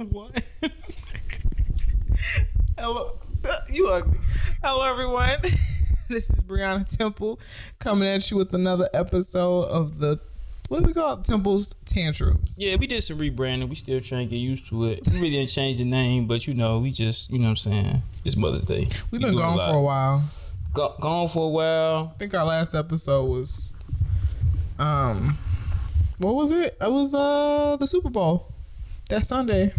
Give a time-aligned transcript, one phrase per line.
[0.10, 0.42] What?
[2.78, 3.18] Hello,
[3.72, 4.18] you ugly.
[4.62, 5.38] Hello, everyone.
[6.08, 7.38] This is Brianna Temple
[7.78, 10.18] coming at you with another episode of the
[10.68, 11.24] what do we call it?
[11.24, 12.56] Temple's Tantrums.
[12.58, 13.68] Yeah, we did some rebranding.
[13.68, 15.06] We still trying to get used to it.
[15.08, 17.56] We really didn't change the name, but you know, we just, you know what I'm
[17.56, 18.02] saying?
[18.24, 18.88] It's Mother's Day.
[19.12, 19.70] We've We been gone lot.
[19.70, 20.24] for a while.
[20.74, 22.10] Go- gone for a while.
[22.12, 23.72] I think our last episode was,
[24.80, 25.38] um,
[26.18, 26.76] what was it?
[26.80, 28.48] It was uh the Super Bowl
[29.10, 29.74] that Sunday.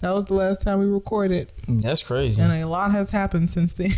[0.00, 1.52] That was the last time we recorded.
[1.68, 2.40] That's crazy.
[2.40, 3.90] And a lot has happened since then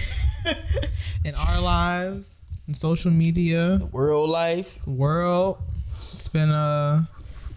[1.25, 4.85] in our lives, in social media, World life.
[4.87, 5.59] world.
[5.87, 7.05] It's been uh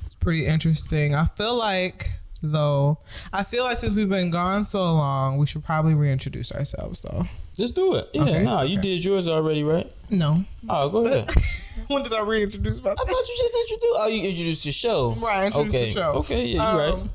[0.04, 1.16] it's pretty interesting.
[1.16, 2.14] I feel like
[2.44, 3.00] though,
[3.34, 7.26] I feel like since we've been gone so long, we should probably reintroduce ourselves though.
[7.56, 8.10] Just do it.
[8.14, 8.90] Yeah, Okay, nah, you okay.
[8.96, 9.90] did yours already, right?
[10.10, 10.44] No.
[10.70, 11.32] Oh, go ahead.
[11.88, 13.00] when did I reintroduce myself?
[13.02, 13.96] I thought you just introduced.
[13.98, 15.14] Oh, you introduced the show.
[15.16, 15.86] Right, I introduced okay.
[15.86, 16.12] the show.
[16.20, 17.10] Okay, yeah, you're right.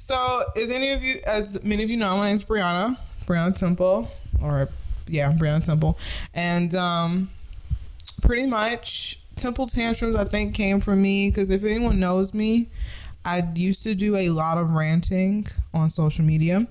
[0.00, 2.96] So, is any of you, as many of you know, my name is Brianna,
[3.26, 4.08] Brianna Temple,
[4.42, 4.70] or
[5.06, 5.98] yeah, Brianna Temple,
[6.32, 7.30] and um,
[8.22, 12.68] pretty much Temple tantrums I think came from me because if anyone knows me,
[13.26, 16.66] I used to do a lot of ranting on social media.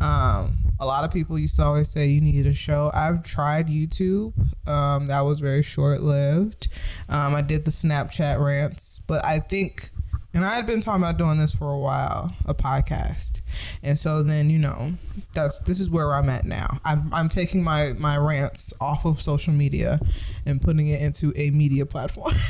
[0.00, 2.90] Um, a lot of people used to always say you need a show.
[2.92, 4.32] I've tried YouTube.
[4.68, 6.66] Um, that was very short lived.
[7.08, 9.90] Um, I did the Snapchat rants, but I think,
[10.36, 13.40] and I had been talking about doing this for a while, a podcast.
[13.82, 14.92] And so then you know,
[15.32, 16.78] that's this is where I'm at now.
[16.84, 19.98] I'm I'm taking my my rants off of social media
[20.44, 22.34] and putting it into a media platform.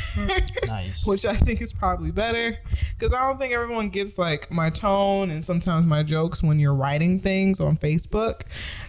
[0.66, 1.06] Nice.
[1.06, 2.58] which I think is probably better
[2.98, 6.74] because I don't think everyone gets like my tone and sometimes my jokes when you're
[6.74, 8.42] writing things on Facebook.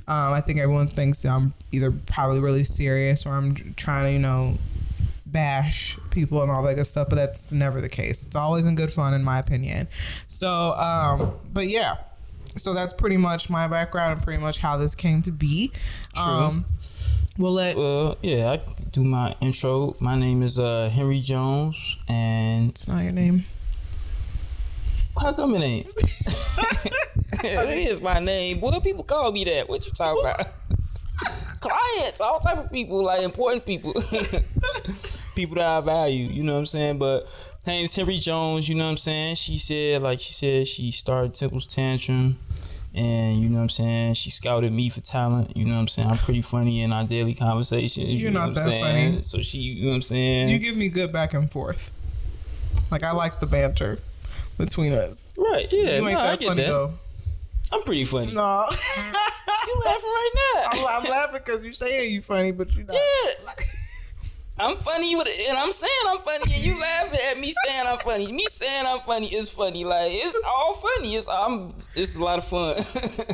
[0.08, 4.12] Um, I think everyone thinks that I'm either probably really serious or I'm trying to,
[4.12, 4.58] you know,
[5.32, 8.26] bash people and all that good stuff, but that's never the case.
[8.26, 9.88] It's always in good fun, in my opinion.
[10.28, 11.96] So, um, but yeah.
[12.56, 15.72] So that's pretty much my background and pretty much how this came to be.
[16.20, 16.66] Um,
[17.38, 18.62] we'll let Well, yeah, I
[18.92, 19.94] do my intro.
[20.00, 23.46] My name is uh, Henry Jones, and it's not your name.
[25.22, 25.88] how come it ain't?
[27.44, 28.60] it is my name.
[28.60, 29.70] What do people call me that?
[29.70, 30.40] What you talking about?
[31.60, 33.94] Clients, all type of people, like important people,
[35.38, 36.26] people that I value.
[36.28, 36.98] You know what I'm saying?
[36.98, 37.22] But
[37.66, 38.68] her name's Henry Jones.
[38.68, 39.36] You know what I'm saying?
[39.36, 42.38] She said, like she said, she started Temple's Tantrum.
[42.94, 44.16] And you know what I'm saying?
[44.16, 45.56] She scouted me for talent.
[45.56, 46.10] You know what I'm saying?
[46.10, 48.10] I'm pretty funny in our daily conversations.
[48.10, 49.10] You're you know not what I'm that saying?
[49.12, 49.22] funny.
[49.22, 50.50] So she, you know what I'm saying?
[50.50, 51.92] You give me good back and forth.
[52.90, 54.00] Like I like the banter
[54.58, 55.36] between us.
[55.38, 56.00] right, yeah.
[56.00, 56.68] you ain't nah, I that get funny that.
[56.70, 56.94] though.
[57.72, 58.34] I'm pretty funny.
[58.34, 58.66] No,
[59.68, 60.70] You laughing right now?
[60.72, 62.96] I'm, I'm laughing because you're saying you funny, but you're not.
[62.96, 63.54] Yeah.
[64.60, 67.86] I'm funny with it, and I'm saying I'm funny, and you laughing at me saying
[67.88, 68.32] I'm funny.
[68.32, 69.84] Me saying I'm funny is funny.
[69.86, 71.16] Like it's all funny.
[71.16, 71.70] It's I'm.
[71.96, 72.76] It's a lot of fun.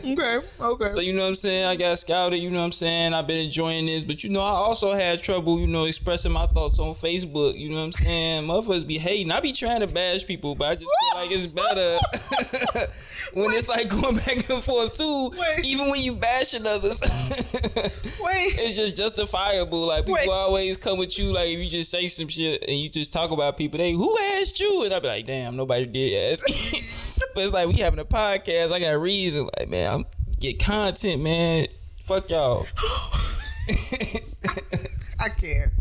[0.03, 0.85] Okay, okay.
[0.85, 1.65] so you know what I'm saying.
[1.65, 2.39] I got scouted.
[2.39, 3.13] You know what I'm saying.
[3.13, 5.59] I've been enjoying this, but you know I also had trouble.
[5.59, 7.57] You know expressing my thoughts on Facebook.
[7.57, 8.47] You know what I'm saying.
[8.47, 9.31] Motherfuckers be hating.
[9.31, 12.91] I be trying to bash people, but I just feel like it's better
[13.33, 15.29] when it's like going back and forth too.
[15.29, 15.65] Wait.
[15.65, 17.01] Even when you bashing others.
[18.21, 19.85] Wait, it's just justifiable.
[19.85, 20.29] Like people Wait.
[20.29, 21.33] always come with you.
[21.33, 24.17] Like if you just say some shit and you just talk about people, they who
[24.39, 24.83] asked you?
[24.83, 26.53] And I'd be like, damn, nobody did ask me.
[27.33, 28.71] but it's like we having a podcast.
[28.71, 29.49] I got reason.
[29.57, 30.05] Like man, I'm
[30.39, 31.67] get content, man.
[32.05, 32.65] Fuck y'all.
[35.23, 35.71] I can't.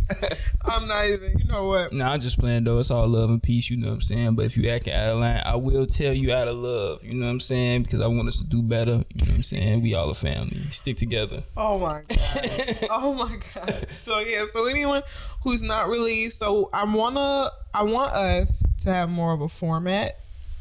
[0.65, 1.37] I'm not even.
[1.37, 1.93] You know what?
[1.93, 2.79] nah, I'm just playing though.
[2.79, 3.69] It's all love and peace.
[3.71, 4.35] You know what I'm saying.
[4.37, 7.03] But if you acting out of line, I will tell you out of love.
[7.03, 8.93] You know what I'm saying because I want us to do better.
[8.93, 9.83] You know what I'm saying.
[9.83, 10.59] We all a family.
[10.71, 11.43] Stick together.
[11.57, 12.89] Oh my god.
[12.91, 13.91] oh my god.
[13.91, 14.45] So yeah.
[14.47, 15.03] So anyone
[15.43, 16.29] who's not really.
[16.31, 17.51] So I wanna.
[17.75, 20.21] I want us to have more of a format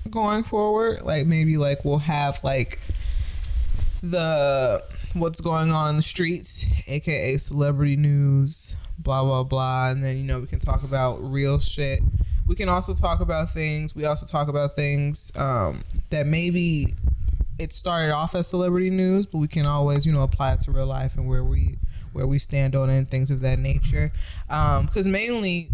[0.09, 1.03] going forward.
[1.03, 2.79] Like maybe like we'll have like
[4.01, 4.83] the
[5.13, 10.23] what's going on in the streets, aka celebrity news, blah blah blah, and then you
[10.23, 12.01] know we can talk about real shit.
[12.47, 13.95] We can also talk about things.
[13.95, 16.95] We also talk about things um, that maybe
[17.59, 20.71] it started off as celebrity news, but we can always you know apply it to
[20.71, 21.77] real life and where we
[22.13, 24.11] where we stand on it and things of that nature.
[24.47, 25.69] Because mainly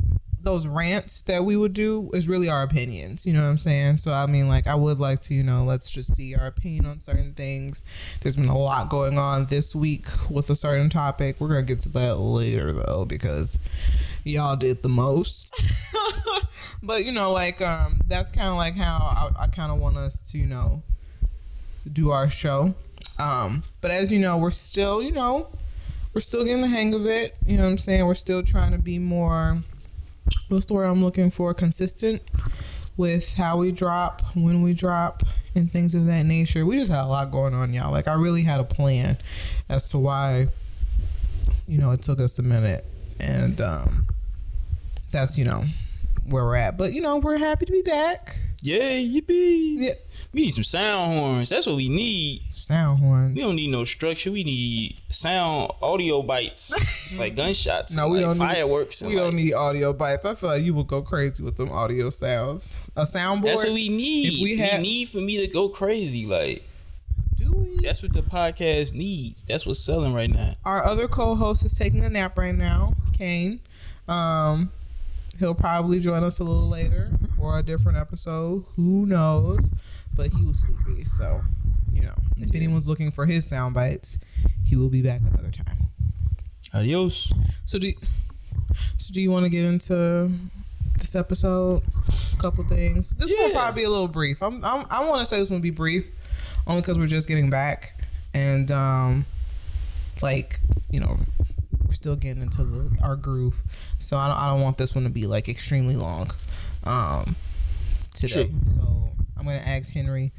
[0.48, 3.26] those rants that we would do is really our opinions.
[3.26, 3.98] You know what I'm saying?
[3.98, 6.86] So I mean, like, I would like to, you know, let's just see our opinion
[6.86, 7.84] on certain things.
[8.22, 11.42] There's been a lot going on this week with a certain topic.
[11.42, 13.60] We're gonna get to that later though, because
[14.24, 15.54] y'all did the most.
[16.82, 19.98] but you know, like, um, that's kind of like how I, I kind of want
[19.98, 20.82] us to, you know,
[21.92, 22.74] do our show.
[23.20, 25.50] Um, but as you know, we're still, you know,
[26.14, 27.36] we're still getting the hang of it.
[27.46, 28.06] You know what I'm saying?
[28.06, 29.58] We're still trying to be more
[30.50, 31.54] the word I'm looking for?
[31.54, 32.22] Consistent
[32.96, 35.24] with how we drop, when we drop,
[35.56, 36.66] and things of that nature.
[36.66, 37.92] We just had a lot going on, y'all.
[37.92, 39.18] Like I really had a plan
[39.70, 40.48] as to why,
[41.68, 42.86] you know, it took us a minute,
[43.20, 44.08] and um,
[45.12, 45.64] that's you know
[46.30, 46.78] where we're at.
[46.78, 48.40] But you know, we're happy to be back.
[48.68, 49.80] Yeah, yippee.
[49.80, 49.94] Yeah.
[50.34, 51.50] We need some sound horns.
[51.50, 52.42] That's what we need.
[52.50, 53.34] Sound horns.
[53.34, 54.30] We don't need no structure.
[54.30, 57.96] We need sound audio bites, like gunshots.
[57.96, 59.02] No, and, we like don't need- fireworks.
[59.02, 60.26] We and, don't need audio bites.
[60.26, 62.84] I feel like you will go crazy with them audio sounds.
[62.98, 63.44] A soundboard.
[63.44, 64.34] That's what we need.
[64.34, 66.26] If we we, need for me to go crazy.
[66.26, 66.66] Like
[67.38, 67.78] do we?
[67.82, 69.46] that's what the podcast needs.
[69.46, 70.56] That's what's selling right now.
[70.66, 73.62] Our other co-host is taking a nap right now, Kane.
[74.10, 74.72] Um,
[75.40, 78.66] he'll probably join us a little later for a different episode.
[78.76, 79.70] Who knows?
[80.14, 81.42] But he was sleepy, so
[81.94, 84.20] you know, if anyone's looking for his sound bites,
[84.66, 85.90] he will be back another time.
[86.74, 87.32] Adios.
[87.66, 87.94] So do,
[88.98, 90.32] so do you want to get into
[90.98, 91.84] this episode?
[92.34, 93.12] A couple things.
[93.12, 94.42] This one will probably be a little brief.
[94.44, 96.06] I'm, I'm I want to say this one will be brief,
[96.66, 97.94] only because we're just getting back
[98.34, 99.26] and um,
[100.22, 100.60] like
[100.92, 101.18] you know,
[101.92, 103.62] still getting into the, our groove.
[104.00, 106.32] So I don't I don't want this one to be like extremely long,
[106.84, 107.36] um,
[108.14, 108.48] today.
[108.48, 108.60] True.
[108.68, 110.32] So I'm gonna ask Henry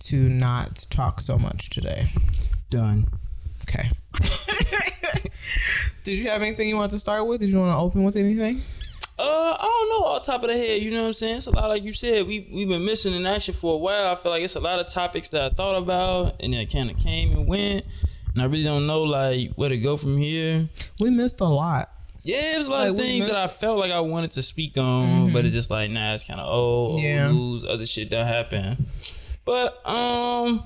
[0.00, 2.10] to not talk so much today.
[2.70, 3.06] Done.
[3.62, 3.90] Okay.
[6.04, 7.40] Did you have anything you want to start with?
[7.40, 8.60] Did you want to open with anything?
[9.18, 10.80] Uh, I don't know off top of the head.
[10.80, 11.38] You know what I'm saying?
[11.38, 12.26] It's a lot, like you said.
[12.26, 14.12] We we've been missing in action for a while.
[14.12, 16.90] I feel like it's a lot of topics that I thought about and that kind
[16.90, 17.84] of came and went,
[18.38, 20.68] and I really don't know like where to go from here.
[21.00, 21.90] We missed a lot.
[22.22, 24.42] Yeah, it was a lot Like, of things that I felt like I wanted to
[24.42, 27.30] speak on, but it's just like nah, it's kind of old, Yeah.
[27.32, 28.76] news, other shit that happened.
[29.44, 30.62] But um,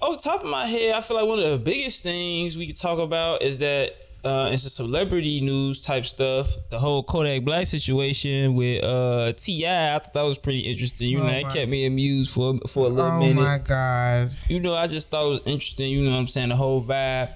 [0.00, 2.66] off the top of my head, I feel like one of the biggest things we
[2.66, 6.48] could talk about is that uh, it's a celebrity news type stuff.
[6.70, 11.08] The whole Kodak Black situation with uh T.I., I thought that was pretty interesting.
[11.10, 14.30] You Oh know, that kept me amused for for a little Oh minute my god.
[14.48, 15.90] you know, I just thought it was interesting.
[15.90, 16.50] You know what I'm saying?
[16.50, 17.30] The whole vibe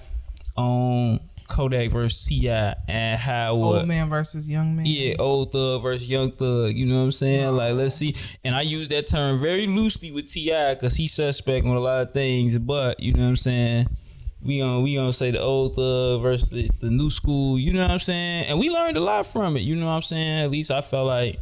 [0.55, 1.19] on
[1.49, 2.75] Kodak versus T.I.
[2.87, 3.87] and how Old what.
[3.87, 4.85] man versus young man.
[4.85, 6.73] Yeah, old thug versus young thug.
[6.75, 7.51] You know what I'm saying?
[7.55, 8.15] Like, let's see.
[8.43, 10.73] And I use that term very loosely with T.I.
[10.75, 12.57] because he's suspect on a lot of things.
[12.57, 13.87] But you know what I'm saying?
[14.45, 17.57] We gonna we gonna say the old thug versus the, the new school.
[17.57, 18.45] You know what I'm saying?
[18.45, 19.61] And we learned a lot from it.
[19.61, 20.43] You know what I'm saying?
[20.43, 21.39] At least I felt like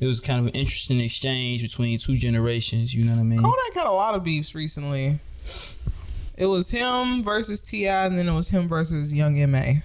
[0.00, 2.94] it was kind of an interesting exchange between two generations.
[2.94, 3.40] You know what I mean?
[3.40, 5.18] Kodak had a lot of beefs recently.
[6.36, 9.82] It was him versus T.I., and then it was him versus Young M.A,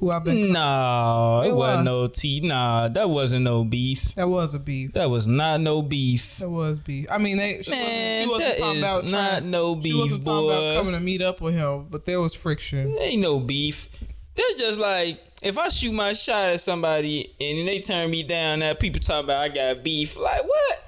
[0.00, 0.50] who I've been.
[0.52, 1.84] No, it, It wasn't was.
[1.84, 2.40] no tea.
[2.42, 4.14] Nah, that wasn't no beef.
[4.16, 4.92] That was a beef.
[4.94, 6.38] That was not no beef.
[6.38, 7.06] That was beef.
[7.10, 10.20] I mean, they she Man, wasn't, she wasn't talking about not trying- no She wasn't
[10.20, 12.96] beef, talking about coming to meet up with him, but there was friction.
[12.98, 13.88] Ain't no beef.
[14.34, 18.22] That's just like if I shoot my shot at somebody and then they turn me
[18.22, 18.58] down.
[18.60, 20.18] Now people talk about I got beef.
[20.18, 20.84] Like what?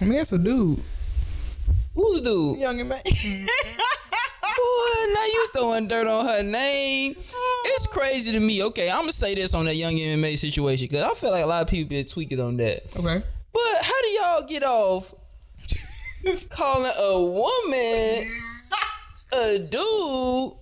[0.00, 0.80] I mean, that's a dude.
[1.94, 2.58] Who's a dude?
[2.58, 3.00] Young M.A.
[4.56, 7.14] Boy, now you throwing dirt on her name.
[7.16, 8.62] It's crazy to me.
[8.64, 11.46] Okay, I'm gonna say this on that young M.A situation because I feel like a
[11.46, 12.84] lot of people been tweaking on that.
[12.98, 13.22] okay.
[13.52, 15.14] But how do y'all get off
[16.50, 18.24] calling a woman
[19.32, 20.52] a dude?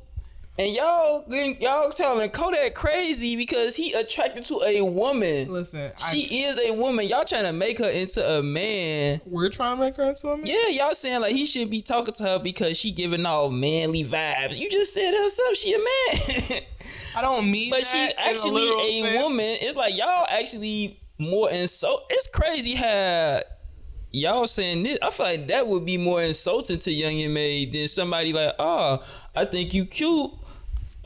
[0.59, 1.25] And y'all
[1.61, 5.53] y'all telling Kodak crazy because he attracted to a woman.
[5.53, 7.07] Listen, She I, is a woman.
[7.07, 9.21] Y'all trying to make her into a man.
[9.25, 10.47] we're trying to make her into a man.
[10.47, 14.03] Yeah, y'all saying like he shouldn't be talking to her because she giving all manly
[14.03, 14.59] vibes.
[14.59, 16.63] You just said herself she a man.
[17.17, 19.23] I don't mean but she's actually a sense.
[19.23, 19.59] woman.
[19.61, 22.05] It's like y'all actually more insult.
[22.11, 23.43] It's crazy how
[24.11, 24.99] y'all saying this.
[25.03, 27.67] I feel like that would be more insulting to young M.A.
[27.67, 29.05] than somebody like, oh,
[29.37, 30.33] I think you cute.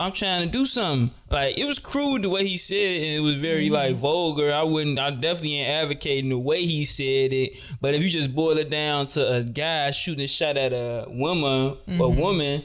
[0.03, 1.11] I'm trying to do something.
[1.31, 3.75] Like it was crude the way he said it, and it was very Mm-hmm.
[3.75, 4.53] like vulgar.
[4.53, 4.99] I wouldn't.
[4.99, 7.59] I definitely ain't advocating the way he said it.
[7.81, 11.07] But if you just boil it down to a guy shooting a shot at a
[11.09, 12.65] woman, a woman.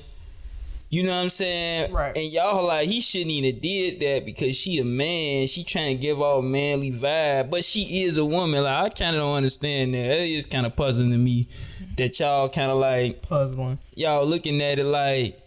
[0.89, 1.87] You know what I'm saying?
[1.87, 1.95] Mm-hmm.
[1.97, 2.15] Right.
[2.17, 5.45] And y'all like he shouldn't even did that because she a man.
[5.47, 8.63] She trying to give all manly vibe, but she is a woman.
[8.63, 9.99] Like I kind of don't understand that.
[9.99, 11.49] It is kind of puzzling to me
[11.97, 13.79] that y'all kind of like Puzzling.
[13.95, 15.37] y'all looking at it like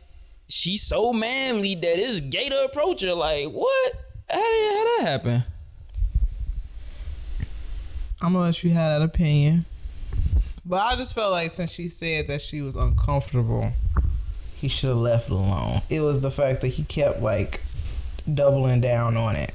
[0.50, 3.14] she's so manly that it's gay to approach her.
[3.14, 3.92] Like what?
[4.28, 5.42] How did how that happen?
[8.23, 9.64] I'm gonna let you have that opinion.
[10.64, 13.73] But I just felt like since she said that she was uncomfortable,
[14.57, 15.80] he should have left it alone.
[15.88, 17.61] It was the fact that he kept like
[18.33, 19.52] doubling down on it.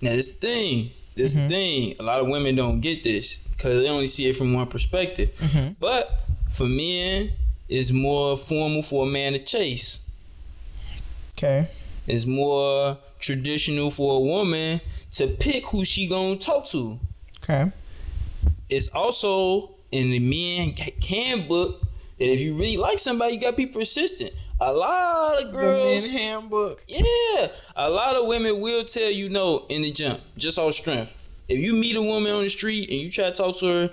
[0.00, 0.90] Now this thing.
[1.14, 1.48] This Mm-hmm.
[1.48, 1.94] thing.
[2.00, 5.34] A lot of women don't get this because they only see it from one perspective.
[5.38, 5.72] Mm-hmm.
[5.78, 6.10] But
[6.50, 7.32] for men,
[7.68, 10.00] it's more formal for a man to chase.
[11.42, 11.68] Okay.
[12.06, 14.82] It's more traditional for a woman
[15.12, 17.00] to pick who she gonna talk to.
[17.42, 17.72] Okay.
[18.68, 21.80] It's also in the men handbook
[22.18, 24.32] that if you really like somebody, you gotta be persistent.
[24.60, 26.12] A lot of girls.
[26.12, 26.84] The men handbook.
[26.86, 31.30] Yeah, a lot of women will tell you no in the jump, just off strength.
[31.48, 33.90] If you meet a woman on the street and you try to talk to her,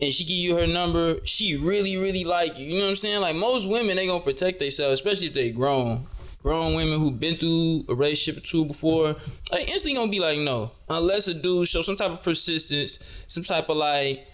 [0.00, 2.66] and she give you her number, she really, really like you.
[2.66, 3.20] You know what I'm saying?
[3.20, 6.06] Like most women, they gonna protect themselves, especially if they grown.
[6.42, 9.16] Grown women who've been through a relationship or two before,
[9.52, 13.44] like instantly gonna be like no, unless a dude show some type of persistence, some
[13.44, 14.26] type of like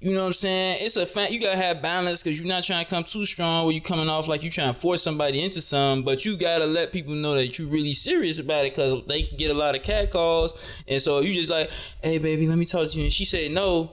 [0.00, 0.78] you know what I'm saying?
[0.82, 1.32] It's a fact.
[1.32, 4.08] You gotta have balance because you're not trying to come too strong where you coming
[4.08, 6.04] off like you trying to force somebody into something.
[6.04, 9.50] But you gotta let people know that you really serious about it because they get
[9.50, 10.54] a lot of cat calls.
[10.86, 11.70] And so you just like,
[12.02, 13.04] hey baby, let me talk to you.
[13.04, 13.90] And she said no,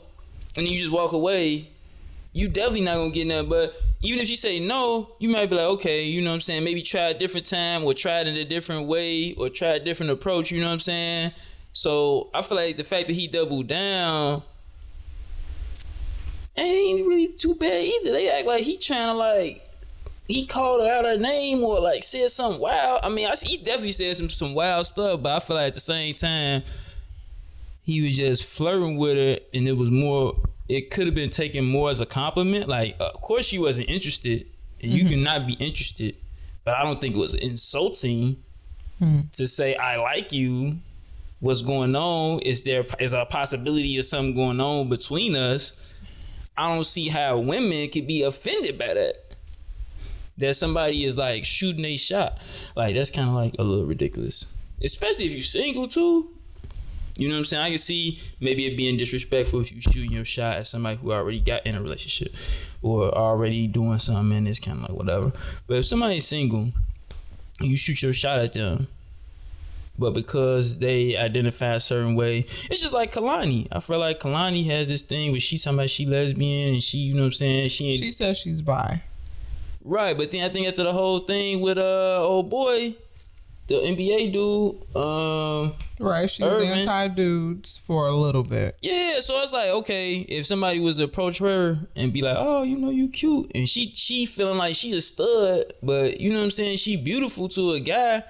[0.58, 1.70] and you just walk away.
[2.34, 3.50] You definitely not gonna get nothing.
[3.50, 6.42] But even if she say no, you might be like, okay, you know what I'm
[6.42, 6.64] saying?
[6.64, 9.80] Maybe try a different time or try it in a different way or try a
[9.80, 10.52] different approach.
[10.52, 11.32] You know what I'm saying?
[11.72, 14.44] So I feel like the fact that he doubled down
[16.58, 18.12] ain't really too bad either.
[18.12, 19.70] They act like he trying to like
[20.28, 23.02] he called her out her name or like said something wild.
[23.04, 25.74] I mean, I, he's definitely said some some wild stuff, but I feel like at
[25.74, 26.64] the same time
[27.84, 30.36] he was just flirting with her, and it was more.
[30.74, 32.68] It could have been taken more as a compliment.
[32.68, 34.48] Like, of course, she wasn't interested,
[34.82, 35.10] and you mm-hmm.
[35.10, 36.18] cannot be interested.
[36.64, 38.38] But I don't think it was insulting
[39.00, 39.32] mm.
[39.34, 40.78] to say I like you.
[41.40, 42.40] What's going on?
[42.40, 45.76] Is there is a possibility of something going on between us?
[46.58, 49.16] I don't see how women could be offended by that.
[50.38, 52.42] That somebody is like shooting a shot.
[52.76, 54.68] Like that's kind of like a little ridiculous.
[54.82, 56.33] Especially if you're single too.
[57.16, 57.64] You know what I'm saying?
[57.64, 61.12] I can see maybe it being disrespectful if you shoot your shot at somebody who
[61.12, 62.34] already got in a relationship
[62.82, 65.32] or already doing something and it's kind of like whatever.
[65.68, 66.72] But if somebody's single,
[67.62, 68.88] you shoot your shot at them
[69.98, 72.40] but because they identify a certain way,
[72.70, 73.68] it's just like Kehlani.
[73.72, 77.14] I feel like Kehlani has this thing where she's somebody she lesbian and she, you
[77.14, 77.70] know what I'm saying?
[77.70, 79.04] She she says she's bi.
[79.84, 82.96] Right, but then I think after the whole thing with uh old boy,
[83.68, 88.78] the NBA dude, um Right, she was anti dudes for a little bit.
[88.82, 92.64] Yeah, so it's like, okay, if somebody was to approach her and be like, Oh,
[92.64, 96.38] you know, you cute and she she feeling like she a stud, but you know
[96.40, 98.24] what I'm saying, she beautiful to a guy.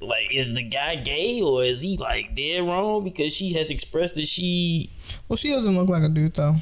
[0.00, 4.14] Like is the guy gay or is he like dead wrong because she has expressed
[4.16, 4.90] that she
[5.26, 6.56] well she doesn't look like a dude though.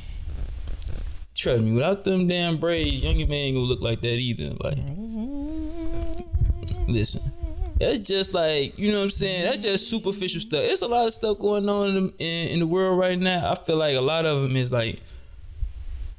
[1.34, 4.78] Trust me without them damn braids younger man ain't gonna look like that either like
[6.86, 7.22] listen
[7.78, 9.44] that's just like you know what i'm saying?
[9.44, 10.60] That's just superficial stuff.
[10.62, 13.52] It's a lot of stuff going on in the, in, in the world right now.
[13.52, 15.00] I feel like a lot of them is like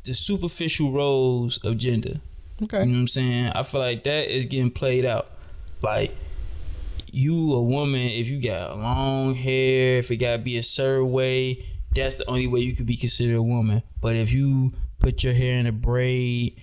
[0.04, 2.20] the superficial roles of gender.
[2.64, 2.80] Okay.
[2.80, 3.52] You know what i'm saying?
[3.56, 5.28] I feel like that is getting played out.
[5.82, 6.16] Like
[7.12, 11.66] you a woman if you got long hair, if it gotta be a certain way,
[11.96, 13.82] that's the only way you could be considered a woman.
[14.02, 16.60] But if you put your hair in a braid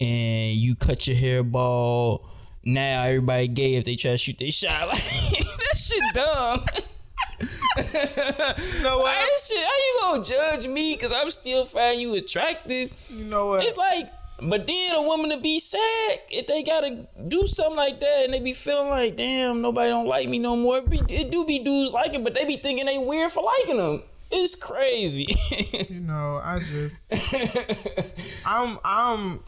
[0.00, 2.26] and you cut your hair bald,
[2.64, 4.88] now everybody gay if they try to shoot their shot.
[4.88, 6.64] Like that shit dumb.
[7.40, 9.40] you know what?
[9.40, 10.96] shit, how you gonna judge me?
[10.96, 12.92] Cause I'm still finding you attractive.
[13.10, 13.64] You know what?
[13.64, 14.10] It's like
[14.42, 18.34] but then a woman to be sad if they gotta do something like that and
[18.34, 20.78] they be feeling like, damn, nobody don't like me no more.
[20.78, 23.44] It, be, it do be dudes like it, but they be thinking they weird for
[23.44, 24.02] liking them.
[24.32, 25.28] It's crazy.
[25.88, 27.12] you know, I just
[28.46, 29.40] I'm I'm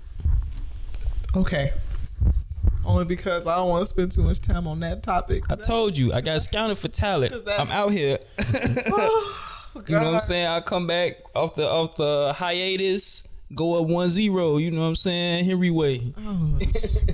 [1.37, 1.73] okay.
[2.85, 5.45] Only because I don't want to spend too much time on that topic.
[5.51, 7.33] I told you, I got scouted for talent.
[7.45, 8.19] That, I'm out here.
[8.39, 9.43] oh,
[9.87, 10.47] you know what I'm saying?
[10.47, 14.97] I come back off the off the hiatus go up 1-0, you know what I'm
[14.97, 15.45] saying?
[15.45, 16.13] Henry Way.
[16.19, 16.23] Oh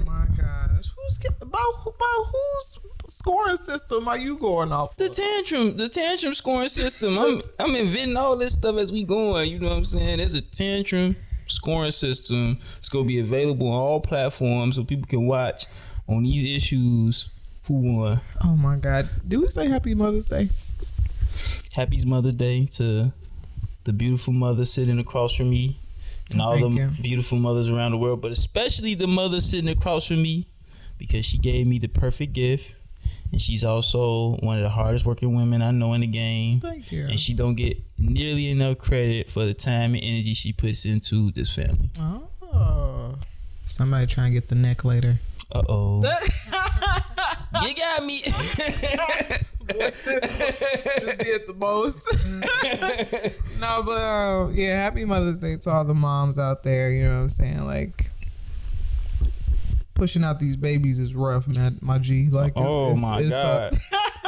[0.07, 0.93] my gosh.
[0.97, 4.97] Who's about about whose scoring system are you going off?
[4.97, 7.19] The tantrum, the tantrum scoring system.
[7.19, 10.19] I'm I'm inventing all this stuff as we going, you know what I'm saying?
[10.19, 11.17] There's a tantrum
[11.51, 12.59] scoring system.
[12.79, 15.67] It's gonna be available on all platforms so people can watch
[16.09, 17.31] on these issues
[17.65, 18.21] who won.
[18.45, 19.09] Oh my god.
[19.27, 20.49] Do we say happy Mother's Day?
[21.75, 23.13] Happy Mother's Day to
[23.85, 25.77] the beautiful mother sitting across from me
[26.33, 26.91] and all Thank the you.
[27.03, 30.47] beautiful mothers around the world, but especially the mother sitting across from me
[30.99, 32.75] because she gave me the perfect gift.
[33.33, 36.61] And she's also one of the hardest working women I know in the game.
[36.61, 37.07] Thank you.
[37.07, 41.31] And she don't get nearly enough credit for the time and energy she puts into
[41.31, 41.91] this family.
[42.01, 43.17] Oh.
[43.65, 45.17] Somebody trying to get the neck later.
[45.53, 46.03] Uh oh.
[47.63, 48.23] you got me.
[48.23, 48.31] be
[51.33, 52.09] at the most.
[53.61, 56.91] no, but uh, yeah, happy Mother's Day to all the moms out there.
[56.91, 57.65] You know what I'm saying?
[57.65, 58.11] Like
[60.01, 61.77] pushing out these babies is rough, man.
[61.83, 63.77] My G, like, oh it's, my it's, god.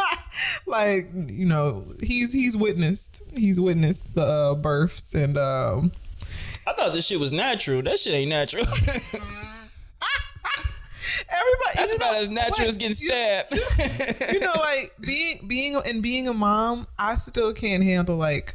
[0.66, 5.92] like you know, he's he's witnessed he's witnessed the uh, births and um,
[6.66, 7.80] I thought this shit was natural.
[7.82, 8.66] That shit ain't natural.
[11.32, 11.72] everybody.
[11.74, 14.32] That's about know, as natural like, as getting you- stabbed.
[14.34, 18.54] you know, like being being and being a mom, I still can't handle like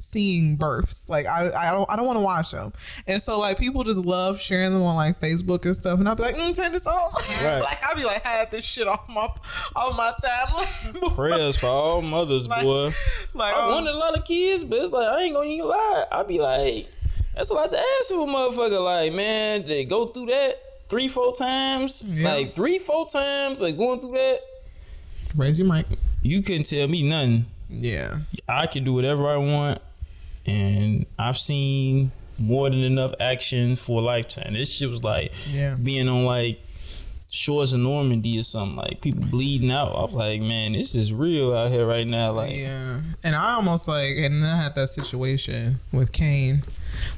[0.00, 1.08] seeing births.
[1.08, 2.72] Like I, I don't I don't want to watch them.
[3.06, 5.98] And so like people just love sharing them on like Facebook and stuff.
[5.98, 6.94] And I'll be like, mm, turn this on.
[7.44, 7.60] Right.
[7.62, 9.28] like I'll be like, I had this shit off my
[9.76, 11.14] off my timeline.
[11.14, 12.92] Prayers for all mothers, Like- boy.
[13.34, 15.68] like I um, wanted a lot of kids, but it's like I ain't gonna even
[15.68, 16.04] lie.
[16.10, 16.88] I'll be like,
[17.34, 18.84] that's a lot to ask for a motherfucker.
[18.84, 20.56] Like, man, they go through that
[20.88, 22.02] three, four times.
[22.06, 22.34] Yeah.
[22.34, 24.40] Like three, four times, like going through that.
[25.36, 25.86] raise your mic.
[26.22, 27.46] You couldn't tell me nothing.
[27.70, 28.20] Yeah.
[28.48, 29.80] I can do whatever I want,
[30.46, 34.54] and I've seen more than enough action for a lifetime.
[34.54, 35.74] This shit was like Yeah.
[35.74, 36.60] being on like
[37.32, 39.94] shores of Normandy or something, like people bleeding out.
[39.94, 42.32] I was like, man, this is real out here right now.
[42.32, 46.62] Like, Yeah, and I almost like, and then I had that situation with Kane.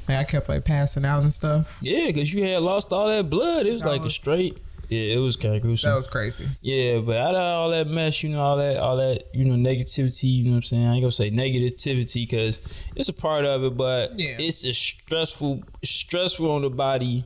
[0.07, 1.79] Like I kept like passing out and stuff.
[1.81, 3.65] yeah, because you had lost all that blood.
[3.65, 4.57] It was That like a straight.
[4.93, 5.89] Yeah, it was kind of gruesome.
[5.91, 6.45] That was crazy.
[6.61, 9.55] yeah, but out of all that mess, you know, all that, all that, you know,
[9.55, 10.23] negativity.
[10.37, 10.87] You know what I'm saying?
[10.87, 12.59] I ain't gonna say negativity because
[12.95, 14.35] it's a part of it, but Yeah.
[14.39, 17.25] it's just stressful, stressful on the body.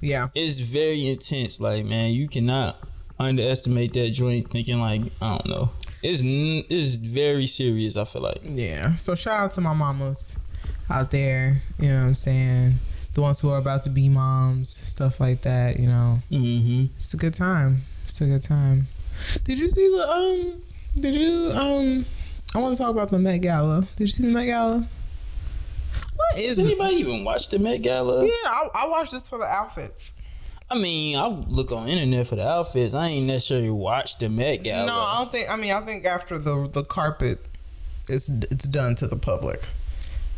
[0.00, 1.60] Yeah, It's very intense.
[1.60, 2.76] Like, man, you cannot
[3.18, 4.48] underestimate that joint.
[4.50, 5.70] Thinking like, I don't know.
[6.02, 7.96] It's n- it's very serious.
[7.96, 8.40] I feel like.
[8.44, 8.94] yeah.
[8.94, 10.38] So shout out to my mamas
[10.88, 11.60] out there.
[11.80, 12.74] You know what I'm saying?
[13.18, 15.80] The ones who are about to be moms, stuff like that.
[15.80, 16.94] You know, Mm-hmm.
[16.94, 17.82] it's a good time.
[18.04, 18.86] It's a good time.
[19.42, 20.62] Did you see the um?
[21.02, 22.06] Did you um?
[22.54, 23.88] I want to talk about the Met Gala.
[23.96, 24.86] Did you see the Met Gala?
[26.14, 28.24] What is Does anybody even watch the Met Gala?
[28.24, 30.14] Yeah, I, I watched this for the outfits.
[30.70, 32.94] I mean, I look on internet for the outfits.
[32.94, 34.86] I ain't necessarily watch the Met Gala.
[34.86, 35.50] No, I don't think.
[35.50, 37.44] I mean, I think after the the carpet,
[38.08, 39.66] it's it's done to the public.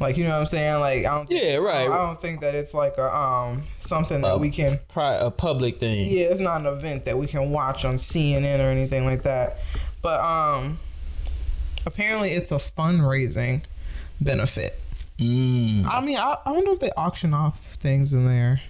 [0.00, 0.80] Like you know what I'm saying?
[0.80, 1.26] Like I don't.
[1.28, 1.90] Think, Yeah, right.
[1.90, 4.78] I don't think that it's like a um something that Uh, we can.
[4.88, 6.06] Pri- a public thing.
[6.08, 9.58] Yeah, it's not an event that we can watch on CNN or anything like that.
[10.02, 10.78] But um,
[11.86, 13.62] apparently it's a fundraising
[14.20, 14.72] benefit.
[15.18, 15.84] Mm.
[15.84, 18.62] I mean, I, I wonder if they auction off things in there.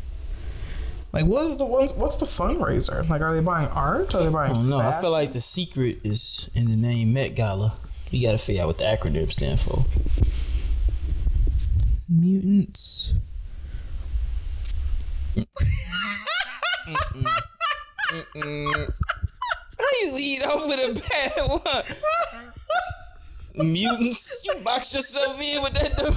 [1.13, 3.09] Like, what is the what's, what's the fundraiser?
[3.09, 4.13] Like, are they buying art?
[4.15, 4.53] Are they I buying?
[4.55, 4.79] don't know.
[4.81, 7.77] I feel like the secret is in the name Met Gala.
[8.11, 9.85] We got to figure out what the acronym stands for.
[12.11, 13.15] Mutants.
[15.37, 15.45] How
[20.03, 21.33] you lead off with a bad
[23.57, 23.71] one?
[23.73, 24.45] Mutants.
[24.45, 25.97] You box yourself in with that.
[25.97, 26.15] dumb-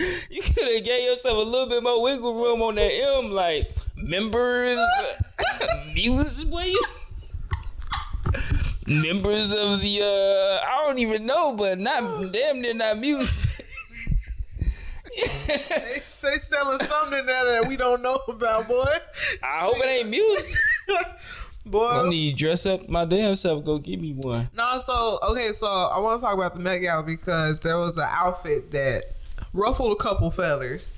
[0.30, 3.72] you could have gave yourself a little bit more wiggle room on that M, like
[3.96, 4.78] members,
[5.94, 6.42] mutants.
[6.44, 6.84] Boy, you-
[8.90, 10.02] members of the.
[10.02, 13.60] uh I don't even know, but not damn near not mutants.
[15.46, 18.84] They, they selling something in there that we don't know about, boy.
[19.42, 20.14] I hope it ain't.
[20.90, 22.08] I boy.
[22.08, 23.64] need to dress up my damn self.
[23.64, 24.48] Go give me one.
[24.54, 27.98] No, so okay, so I want to talk about the Met Gala because there was
[27.98, 29.04] an outfit that
[29.52, 30.96] ruffled a couple feathers.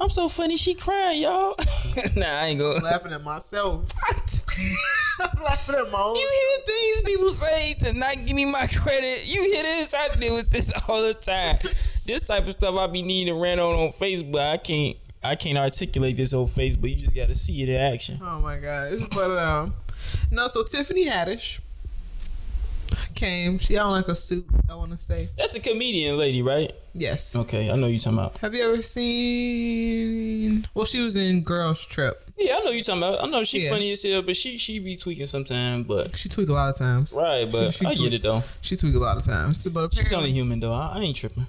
[0.00, 0.56] I'm so funny.
[0.56, 1.54] She crying, y'all.
[2.16, 2.82] nah, I ain't going.
[2.82, 3.92] Laughing at myself.
[5.20, 6.16] I'm laughing at my own.
[6.16, 9.26] You hear things people say to not give me my credit.
[9.26, 9.94] You hear this?
[9.94, 11.58] I deal with this all the time.
[12.04, 14.40] This type of stuff I be needing to rant on on Facebook.
[14.40, 14.96] I can't.
[15.24, 16.90] I can't articulate this on Facebook.
[16.90, 18.18] You just got to see it in action.
[18.20, 19.00] Oh my gosh.
[19.14, 19.74] But um
[20.30, 21.60] no, so Tiffany Haddish
[23.14, 23.58] came.
[23.58, 25.28] She had on like a suit, I wanna say.
[25.36, 26.72] That's the comedian lady, right?
[26.94, 27.34] Yes.
[27.34, 28.36] Okay, I know you talking about.
[28.40, 32.22] Have you ever seen well she was in Girls Trip.
[32.38, 33.22] Yeah, I know you talking about.
[33.22, 33.70] I know she Yeah.
[33.70, 35.86] funny as hell, but she she be tweaking sometimes.
[35.86, 37.12] But She tweak a lot of times.
[37.16, 38.10] right, but She- she I tweak.
[38.10, 38.42] get it though.
[38.60, 39.66] She tweak a lot of times.
[39.68, 40.72] But She's only human though.
[40.74, 41.46] I, I ain't tripping.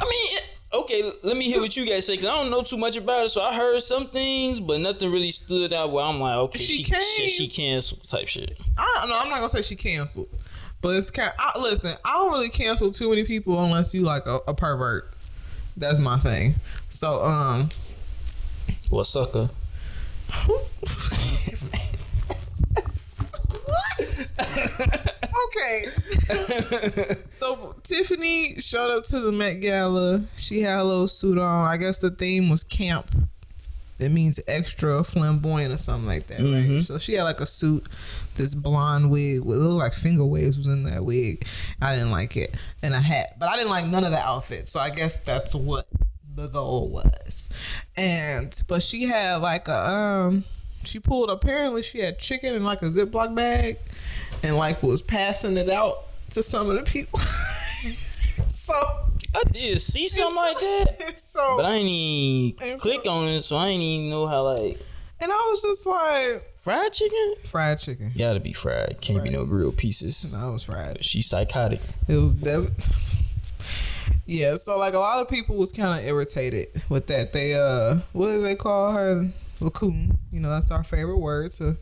[0.00, 0.38] I mean,
[0.72, 3.26] okay, let me hear what you guys say because I don't know too much about
[3.26, 3.28] it.
[3.30, 6.82] So I heard some things, but nothing really stood out where I'm like, okay, She
[6.84, 8.60] she she, she canceled type shit.
[8.76, 9.18] I don't know.
[9.18, 10.28] I'm not gonna say she canceled,
[10.84, 11.32] but it's kind.
[11.38, 15.10] I, listen, I don't really cancel too many people unless you like a, a pervert.
[15.78, 16.56] That's my thing.
[16.90, 17.70] So um,
[18.92, 19.48] Well, sucker.
[23.66, 24.32] What?
[25.46, 25.84] Okay.
[27.30, 30.24] so Tiffany showed up to the Met Gala.
[30.36, 31.66] She had a little suit on.
[31.66, 33.10] I guess the theme was camp.
[34.00, 36.82] It means extra flamboyant or something like that, right?
[36.82, 37.86] So she had like a suit,
[38.34, 41.46] this blonde wig it looked like finger waves was in that wig.
[41.80, 44.72] I didn't like it, and a hat, but I didn't like none of the outfits.
[44.72, 45.86] So I guess that's what
[46.34, 47.48] the goal was.
[47.96, 50.44] And but she had like a um
[50.84, 51.30] She pulled.
[51.30, 53.78] Apparently, she had chicken in like a Ziploc bag,
[54.42, 55.98] and like was passing it out
[56.30, 57.18] to some of the people.
[58.48, 58.74] so
[59.34, 63.56] I did see something like that, so but I ain't even click on it, so
[63.56, 64.80] I ain't even know how like
[65.20, 67.34] and I was just like fried chicken.
[67.44, 68.12] fried chicken.
[68.16, 68.98] Gotta be fried.
[69.00, 70.32] Can't be no grilled pieces.
[70.32, 71.02] No, it was fried.
[71.04, 71.80] She's psychotic.
[72.08, 72.70] It was dev-
[74.26, 77.32] Yeah, so like a lot of people was kind of irritated with that.
[77.34, 79.28] They uh, what do they call her?
[79.60, 80.18] Lacoon.
[80.32, 81.76] You know, that's our favorite word to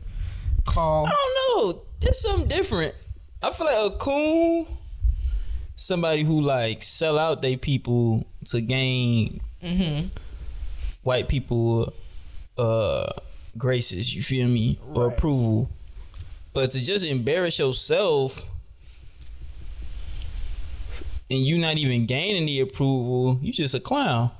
[0.65, 1.07] call.
[1.07, 1.81] I don't know.
[2.01, 2.95] There's something different.
[3.41, 4.65] I feel like a coon,
[5.75, 10.07] somebody who like sell out they people to gain Mm-hmm.
[11.03, 11.93] white people
[12.57, 13.09] uh
[13.57, 14.79] graces, you feel me?
[14.93, 15.69] Or approval.
[16.53, 18.49] But to just embarrass yourself
[21.29, 24.31] and you not even gaining the approval, you just a clown.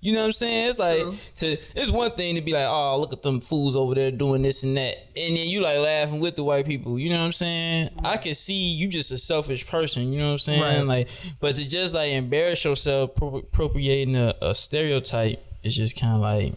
[0.00, 0.68] You know what I'm saying?
[0.68, 1.16] It's like True.
[1.36, 4.40] to it's one thing to be like, oh, look at them fools over there doing
[4.40, 4.94] this and that.
[5.16, 6.96] And then you like laughing with the white people.
[6.96, 7.90] You know what I'm saying?
[8.04, 10.60] I can see you just a selfish person, you know what I'm saying?
[10.62, 10.86] Right.
[10.86, 11.08] Like
[11.40, 16.20] but to just like embarrass yourself pro- appropriating a, a stereotype is just kind of
[16.20, 16.54] like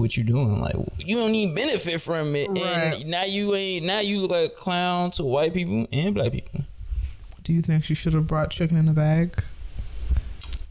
[0.00, 2.58] what you doing like you don't even benefit from it Right.
[3.00, 6.62] and now you ain't now you like a clown to white people and black people
[7.44, 9.42] Do you think she should have brought chicken in a bag?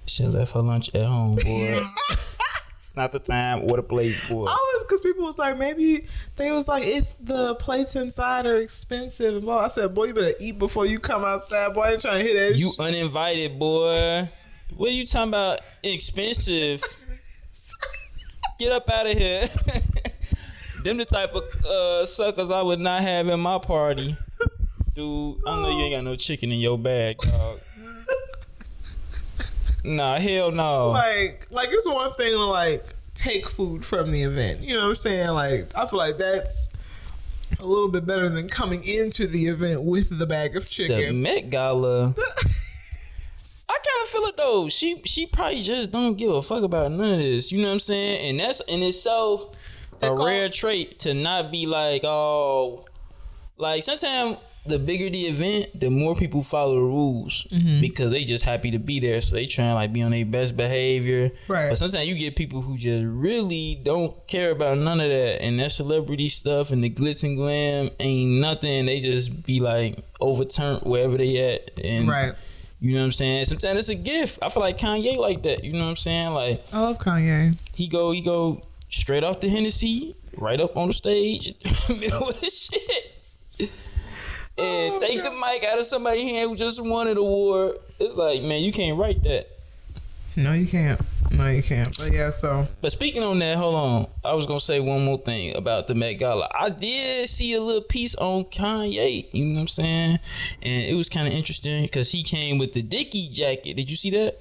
[0.06, 1.40] She left her lunch at home boy
[2.12, 6.08] it's not the time or the place boy I was because people was like maybe
[6.36, 9.66] they was like it's the plates inside are expensive and blah.
[9.66, 11.74] I said, boy, you better eat before you come outside.
[11.76, 12.58] Boy, I ain't trying to hit that.
[12.60, 12.80] you shit.
[12.80, 14.28] uninvited boy
[14.76, 16.82] what are you talking about expensive
[18.60, 19.42] get up out of here
[20.84, 24.16] them the type of uh, suckers i would not have in my party
[24.94, 27.58] dude i know you ain't got no chicken in your bag dog
[29.84, 32.86] nah hell no like like it's one thing to like
[33.20, 34.64] take food from the event.
[34.64, 35.30] You know what I'm saying?
[35.32, 36.74] Like I feel like that's
[37.60, 40.98] a little bit better than coming into the event with the bag of chicken.
[40.98, 41.12] the.
[41.12, 42.16] Met Gala.
[43.70, 44.68] I kind of feel it though.
[44.70, 47.52] She she probably just don't give a fuck about none of this.
[47.52, 48.30] You know what I'm saying?
[48.30, 49.56] And that's in itself
[50.02, 52.82] a rare trait to not be like, oh,
[53.58, 57.82] like sometimes the bigger the event, the more people follow the rules Mm-hmm.
[57.82, 59.22] because they just happy to be there.
[59.22, 61.32] So they trying to like be on their best behavior.
[61.48, 61.70] Right.
[61.70, 65.60] But sometimes you get people who just really don't care about none of that and
[65.60, 68.86] that celebrity stuff and the glitz and glam ain't nothing.
[68.88, 71.72] They just be like overturned wherever they at.
[71.84, 72.34] And Right.
[72.82, 73.46] You know what I'm saying?
[73.46, 74.40] Sometimes it's a gift.
[74.42, 75.64] I feel like Kanye like that.
[75.64, 76.34] You know what I'm saying?
[76.34, 77.60] Like I love Kanye.
[77.76, 81.54] he go he go straight off the Hennessy, right up on the stage,
[81.90, 83.96] middle of the shit.
[84.58, 87.78] And Oh, take the mic out of somebody's hand who just won an award.
[87.98, 89.48] It's like, man, you can't write that.
[90.36, 91.00] No, you can't.
[91.40, 91.98] No, you can't.
[91.98, 94.08] But yeah, so But speaking on that, hold on.
[94.26, 96.50] I was gonna say one more thing about the Met Gala.
[96.54, 99.26] I did see a little piece on Kanye.
[99.32, 100.20] You know what I'm saying?
[100.62, 103.76] And it was kind of interesting because he came with the Dickie jacket.
[103.76, 104.36] Did you see that?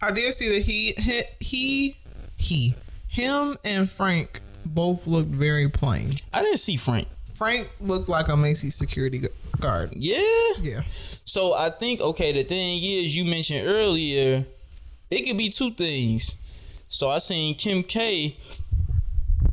[0.00, 1.96] I did see that he he he,
[2.38, 2.74] he
[3.08, 6.12] him and Frank both looked very plain.
[6.32, 7.08] I didn't see Frank.
[7.34, 9.22] Frank looked like a Macy's security
[9.60, 9.92] guard.
[9.94, 10.52] Yeah.
[10.62, 10.80] Yeah.
[10.88, 12.32] So I think okay.
[12.32, 14.46] The thing is, you mentioned earlier,
[15.12, 16.36] it could be two things.
[16.88, 18.36] So I seen Kim K.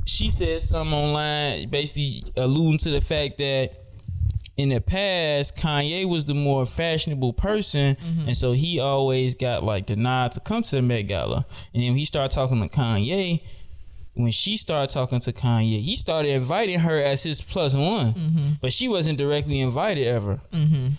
[0.05, 3.73] She said something online, basically alluding to the fact that
[4.57, 8.27] in the past, Kanye was the more fashionable person, mm-hmm.
[8.27, 11.45] and so he always got like the nod to come to the Met Gala.
[11.73, 13.41] And then he started talking to Kanye,
[14.19, 18.49] when she started talking to Kanye, he started inviting her as his plus one, mm-hmm.
[18.61, 20.89] but she wasn't directly invited ever mm-hmm.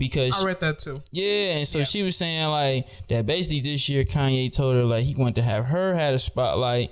[0.00, 1.00] Because I read that too.
[1.12, 5.04] yeah, and so she was saying like that basically this year Kanye told her like
[5.04, 6.90] he wanted to have her had a spotlight.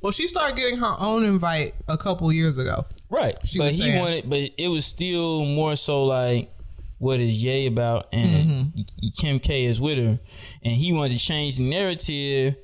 [0.00, 2.86] Well, she started getting her own invite a couple years ago.
[3.08, 3.38] Right.
[3.46, 6.50] She but he saying- wanted but it was still more so like
[6.98, 9.08] what is Ye about and Mm-hmm.
[9.18, 10.18] Kim K is with her.
[10.64, 12.56] And he wanted to change the narrative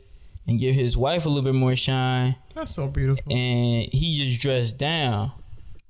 [0.48, 3.30] and give his wife a little bit more shine That's so beautiful.
[3.32, 5.30] and he just dressed down.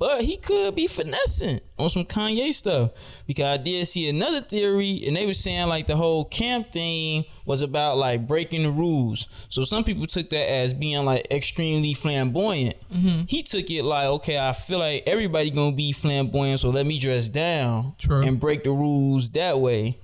[0.02, 5.00] But he could be finessing on some Kanye stuff because I did see another theory,
[5.06, 9.28] and they were saying like the whole camp thing was about like breaking the rules.
[9.48, 12.74] So some people took that as being like extremely flamboyant.
[12.92, 13.26] Mm-hmm.
[13.28, 16.98] He took it like, okay, I feel like everybody gonna be flamboyant, so let me
[16.98, 18.22] dress down True.
[18.22, 20.00] and break the rules that way.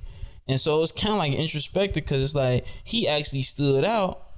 [0.46, 4.28] And so it's kind of like introspective because it's like he actually stood out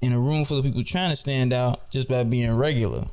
[0.00, 3.06] in a room full of people trying to stand out just by being regular.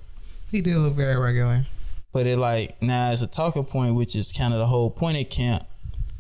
[0.52, 1.65] He did look very regular.
[2.11, 5.17] But it like now it's a talking point, which is kind of the whole point
[5.17, 5.65] of camp.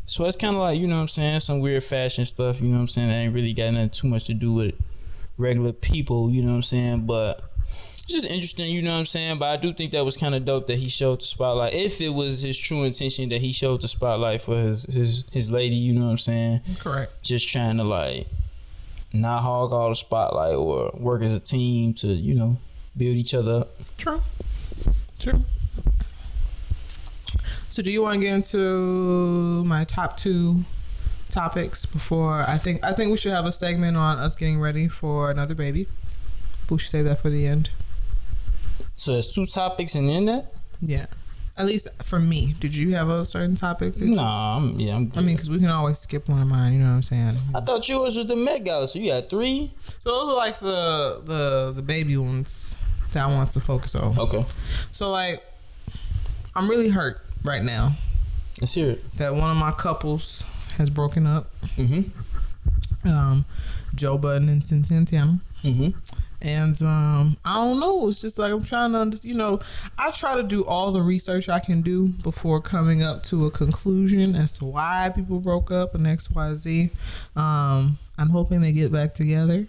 [0.05, 2.61] So it's kind of like you know what I'm saying, some weird fashion stuff.
[2.61, 3.09] You know what I'm saying?
[3.09, 4.75] That ain't really got nothing too much to do with
[5.37, 6.31] regular people.
[6.31, 7.05] You know what I'm saying?
[7.05, 8.71] But it's just interesting.
[8.71, 9.39] You know what I'm saying?
[9.39, 11.73] But I do think that was kind of dope that he showed the spotlight.
[11.73, 15.51] If it was his true intention that he showed the spotlight for his his his
[15.51, 15.75] lady.
[15.75, 16.61] You know what I'm saying?
[16.79, 17.23] Correct.
[17.23, 18.27] Just trying to like
[19.11, 22.57] not hog all the spotlight or work as a team to you know
[22.95, 23.69] build each other up.
[23.97, 24.21] True.
[25.19, 25.43] True.
[27.69, 30.63] So, do you want to get into my top two
[31.29, 34.87] topics before I think I think we should have a segment on us getting ready
[34.87, 35.87] for another baby.
[36.69, 37.69] We should save that for the end.
[38.95, 40.51] So there's two topics and then that.
[40.81, 41.05] Yeah.
[41.57, 42.55] At least for me.
[42.59, 43.99] Did you have a certain topic?
[43.99, 44.15] You?
[44.15, 45.19] Nah, I'm, yeah, I'm good.
[45.19, 46.73] I mean, because we can always skip one of mine.
[46.73, 47.35] You know what I'm saying?
[47.53, 49.71] I thought yours was the Met Gala, so you had three.
[49.83, 52.75] So those are like the the the baby ones
[53.11, 54.17] that I want to focus on.
[54.17, 54.45] Okay,
[54.91, 55.43] So like,
[56.55, 57.95] I'm really hurt right now
[58.59, 59.11] let's hear it.
[59.17, 60.43] that one of my couples
[60.77, 61.47] has broken up.
[61.77, 63.07] Mm-hmm.
[63.07, 63.45] Um,
[63.95, 65.39] Joe Budden and Santana.
[65.63, 65.89] Mm-hmm.
[66.41, 68.07] And um, I don't know.
[68.07, 69.59] It's just like I'm trying to, understand, you know,
[69.97, 73.51] I try to do all the research I can do before coming up to a
[73.51, 76.89] conclusion as to why people broke up and X, Y, Z.
[77.35, 79.67] Um, I'm hoping they get back together.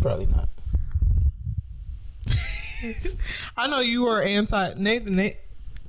[0.00, 0.48] Probably not.
[3.56, 5.14] I know you are anti Nathan.
[5.14, 5.36] Nate,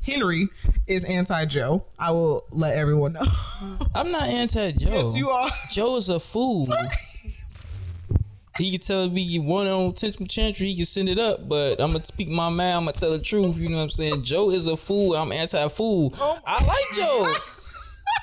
[0.03, 0.47] Henry
[0.87, 1.85] is anti Joe.
[1.99, 3.21] I will let everyone know.
[3.95, 4.89] I'm not anti Joe.
[4.89, 5.49] yes, you are.
[5.71, 6.65] Joe is a fool.
[8.57, 11.47] he can tell me you want it on Tension Chantry, he can send it up,
[11.47, 13.89] but I'm gonna speak my mind, I'm gonna tell the truth, you know what I'm
[13.89, 14.23] saying?
[14.23, 16.13] Joe is a fool, I'm anti fool.
[16.17, 17.33] Oh I like Joe.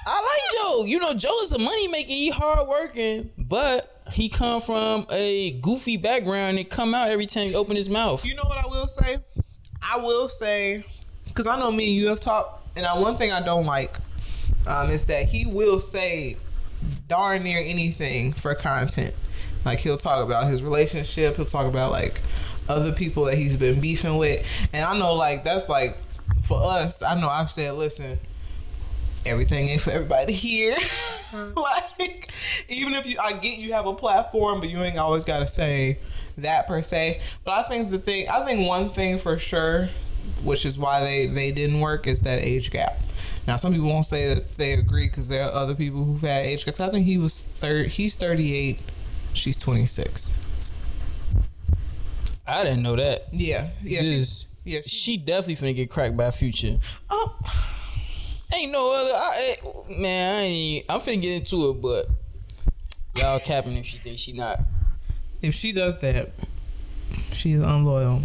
[0.07, 0.85] I like Joe.
[0.85, 5.53] You know, Joe is a money maker, he hard working, but he come from a
[5.61, 8.25] goofy background and come out every time he open his mouth.
[8.25, 9.19] You know what I will say?
[9.83, 10.85] I will say,
[11.39, 13.93] because I know me and you have talked, and I, one thing I don't like
[14.67, 16.37] um, is that he will say
[17.07, 19.15] darn near anything for content.
[19.65, 22.21] Like he'll talk about his relationship, he'll talk about like
[22.69, 25.97] other people that he's been beefing with, and I know like that's like
[26.43, 27.05] for us.
[27.05, 28.19] I know I've said, listen,
[29.25, 30.73] everything ain't for everybody to hear.
[31.57, 32.29] like,
[32.69, 35.47] even if you, I get you have a platform, but you ain't always got to
[35.47, 36.01] say
[36.39, 37.21] that per se.
[37.45, 39.89] But I think the thing, I think one thing for sure,
[40.43, 42.97] which is why they they didn't work, is that age gap.
[43.47, 46.45] Now, some people won't say that they agree because there are other people who've had
[46.45, 46.81] age gaps.
[46.81, 47.87] I think he was third.
[47.89, 48.81] He's thirty eight.
[49.33, 50.39] She's twenty six.
[52.47, 53.27] I didn't know that.
[53.33, 54.81] Yeah, yeah, she's, yeah.
[54.83, 56.79] She, she definitely finna get cracked by Future.
[57.11, 57.37] oh,
[58.55, 59.11] Ain't no other.
[59.13, 60.85] I, eh, man, I ain't.
[60.89, 62.07] I'm finna get into it, but
[63.17, 64.61] y'all capping if she thinks she not.
[65.43, 66.31] if she does that,
[67.33, 68.23] she's unloyal.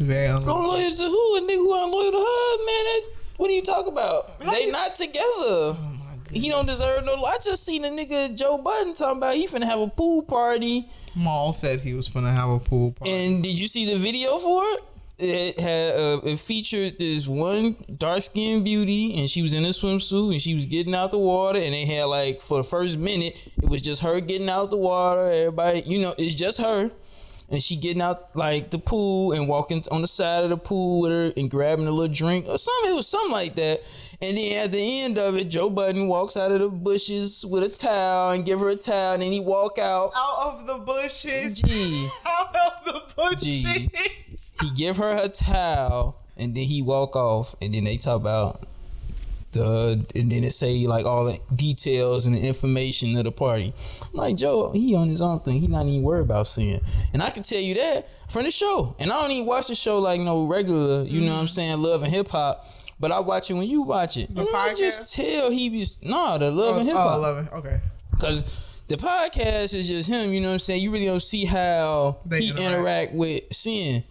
[0.00, 0.60] She's very unloyal.
[0.72, 1.36] Unloyal to who?
[1.36, 2.84] A nigga who unloyal to her, man.
[2.94, 4.32] That's what do you talk about?
[4.42, 5.20] How They you- not together.
[5.22, 6.06] Oh my.
[6.38, 7.22] He don't deserve no.
[7.24, 10.88] I just seen a nigga Joe Budden talking about he finna have a pool party.
[11.14, 13.10] Maul said he was gonna have a pool party.
[13.12, 14.80] And did you see the video for it?
[15.22, 19.68] It had uh, it featured this one dark skinned beauty, and she was in a
[19.68, 22.96] swimsuit, and she was getting out the water, and they had like for the first
[22.96, 25.30] minute, it was just her getting out the water.
[25.30, 26.90] Everybody, you know, it's just her,
[27.50, 31.00] and she getting out like the pool and walking on the side of the pool
[31.00, 32.92] with her and grabbing a little drink or something.
[32.92, 33.82] It was something like that.
[34.22, 37.62] And then at the end of it, Joe Budden walks out of the bushes with
[37.62, 40.12] a towel and give her a towel, and then he walk out.
[40.14, 41.62] out of the bushes.
[41.62, 42.08] Gee.
[42.26, 43.62] Out of the bushes.
[43.62, 43.90] Gee.
[44.60, 48.62] he give her her towel and then he walk off and then they talk about
[49.52, 53.72] the and then it say like all the details and the information of the party.
[54.12, 55.60] I'm like Joe, he on his own thing.
[55.60, 56.80] He not even worried about seeing.
[57.12, 58.94] And I can tell you that from the show.
[58.98, 61.48] And I don't even watch the show like no regular, you know what I'm mm-hmm.
[61.48, 62.66] saying, love and hip hop.
[62.98, 64.34] But I watch it when you watch it.
[64.34, 67.18] The and I just tell he was nah the love and hip oh, oh, hop.
[67.18, 67.52] Oh, love it.
[67.52, 67.80] Okay.
[68.20, 70.82] Cause the podcast is just him, you know what I'm saying?
[70.82, 72.74] You really don't see how They he interact.
[72.74, 74.04] interact with Cyn.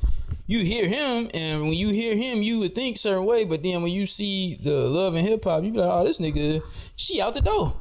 [0.50, 3.84] You hear him, and when you hear him, you would think certain way, but then
[3.84, 6.64] when you see the love and hip hop, you be like, oh, this nigga,
[6.96, 7.80] she out the door.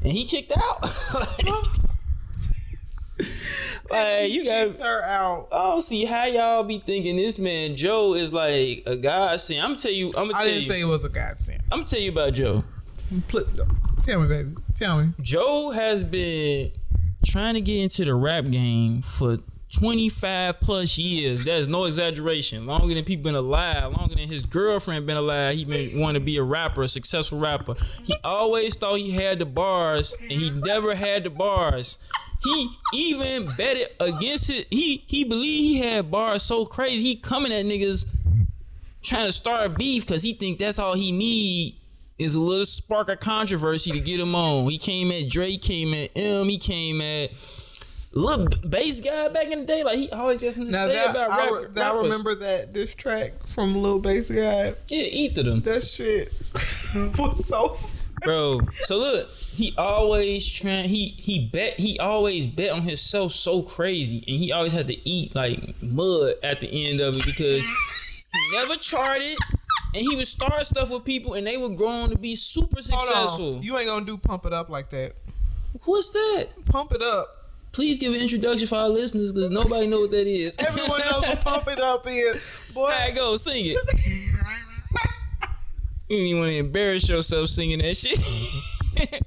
[0.00, 0.80] And he kicked out.
[3.90, 5.48] like, you got her out.
[5.50, 9.60] I don't see how y'all be thinking this man Joe is like a godsend.
[9.60, 10.50] I'm tell you, I'm gonna tell you.
[10.50, 11.64] I didn't you, say it was a godsend.
[11.72, 12.62] I'm gonna tell you about Joe.
[14.04, 14.54] Tell me, baby.
[14.76, 15.14] Tell me.
[15.20, 16.70] Joe has been
[17.26, 19.38] trying to get into the rap game for
[19.72, 21.44] 25 plus years.
[21.44, 22.66] That's no exaggeration.
[22.66, 25.56] Longer than people been alive, longer than his girlfriend been alive.
[25.56, 27.74] He been wanting to be a rapper, a successful rapper.
[28.04, 31.98] He always thought he had the bars, and he never had the bars.
[32.42, 34.68] He even betted against it.
[34.70, 37.02] He he believed he had bars so crazy.
[37.02, 38.06] He coming at niggas
[39.02, 41.76] trying to start beef because he think that's all he need
[42.18, 44.68] is a little spark of controversy to get him on.
[44.68, 47.36] He came at Drake, came at M, he came at
[48.12, 49.84] little bass guy back in the day.
[49.84, 52.94] Like he always just Now say that about I, rap, that I remember that this
[52.94, 54.74] track from Lil Bass Guy.
[54.88, 56.32] Yeah, ether them, That shit
[57.18, 57.76] was so.
[58.24, 58.60] bro.
[58.84, 60.88] So look, he always trying.
[60.88, 61.78] He he bet.
[61.78, 66.34] He always bet on himself so crazy, and he always had to eat like mud
[66.42, 67.62] at the end of it because
[68.32, 69.36] he never charted.
[69.94, 72.82] And he would start stuff with people, and they would grow on to be super
[72.82, 73.60] successful.
[73.62, 75.12] you ain't gonna do pump it up like that.
[75.84, 76.48] What's that?
[76.66, 77.37] Pump it up.
[77.72, 80.56] Please give an introduction for our listeners, because nobody know what that is.
[80.66, 82.88] Everyone knows what pump it up is, boy.
[82.88, 83.76] Right, go sing it.
[86.08, 88.18] You don't even want to embarrass yourself singing that shit.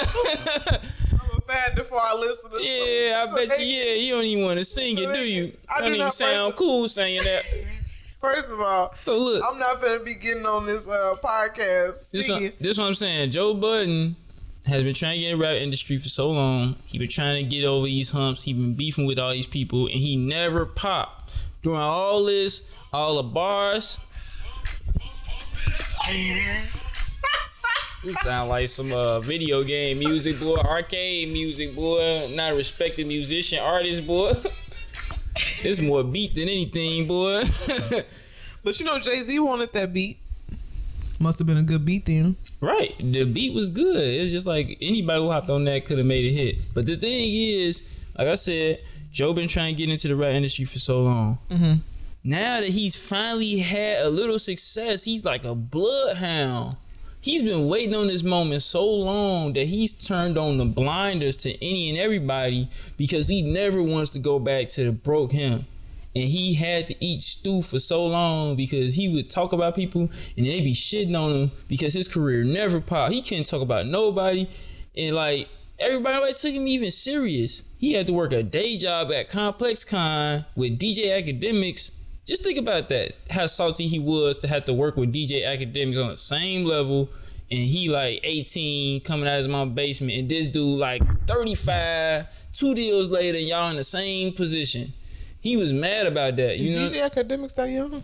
[0.00, 2.60] I'm a fan for our listeners.
[2.62, 3.82] yeah, I So bet they- you.
[3.82, 5.52] Yeah, you don't even want to sing so it, do you?
[5.74, 7.42] I do don't even sound cool singing that.
[8.20, 12.26] First of all, So look, I'm not gonna be getting on this uh, podcast this
[12.26, 12.42] singing.
[12.44, 13.30] what, this what I'm saying.
[13.30, 14.16] Joe Budden
[14.68, 16.76] has been trying to get in the rap industry for so long.
[16.86, 18.44] He been trying to get over these humps.
[18.44, 21.46] He been beefing with all these people, and he never popped.
[21.62, 24.00] During all this, all the bars.
[28.04, 30.56] This sound like some uh, video game music, boy.
[30.56, 32.28] Arcade music, boy.
[32.32, 34.30] Not a respected musician, artist, boy.
[35.64, 37.42] it's more beat than anything, boy.
[38.64, 40.18] But you know, Jay Z wanted that beat.
[41.20, 42.36] Must have been a good beat then.
[42.60, 42.94] Right.
[42.98, 44.08] The beat was good.
[44.08, 46.74] It was just like anybody who hopped on that could have made a hit.
[46.74, 47.82] But the thing is,
[48.16, 51.38] like I said, Joe been trying to get into the rap industry for so long.
[51.50, 51.74] Mm-hmm.
[52.24, 56.76] Now that he's finally had a little success, he's like a bloodhound.
[57.20, 61.64] He's been waiting on this moment so long that he's turned on the blinders to
[61.64, 65.66] any and everybody because he never wants to go back to the broke him.
[66.18, 70.10] And he had to eat stew for so long because he would talk about people
[70.36, 73.12] and they'd be shitting on him because his career never popped.
[73.12, 74.48] He couldn't talk about nobody.
[74.96, 77.62] And like everybody like, took him even serious.
[77.78, 81.92] He had to work a day job at Complex Con with DJ Akademiks.
[82.26, 83.12] Just think about that.
[83.30, 87.10] How salty he was to have to work with DJ Akademiks on the same level.
[87.48, 90.18] And he like 18 coming out of my basement.
[90.18, 94.92] And this dude like 35, two deals later, y'all in the same position.
[95.40, 96.58] He was mad about that.
[96.58, 98.02] You know, DJ Akademiks that young?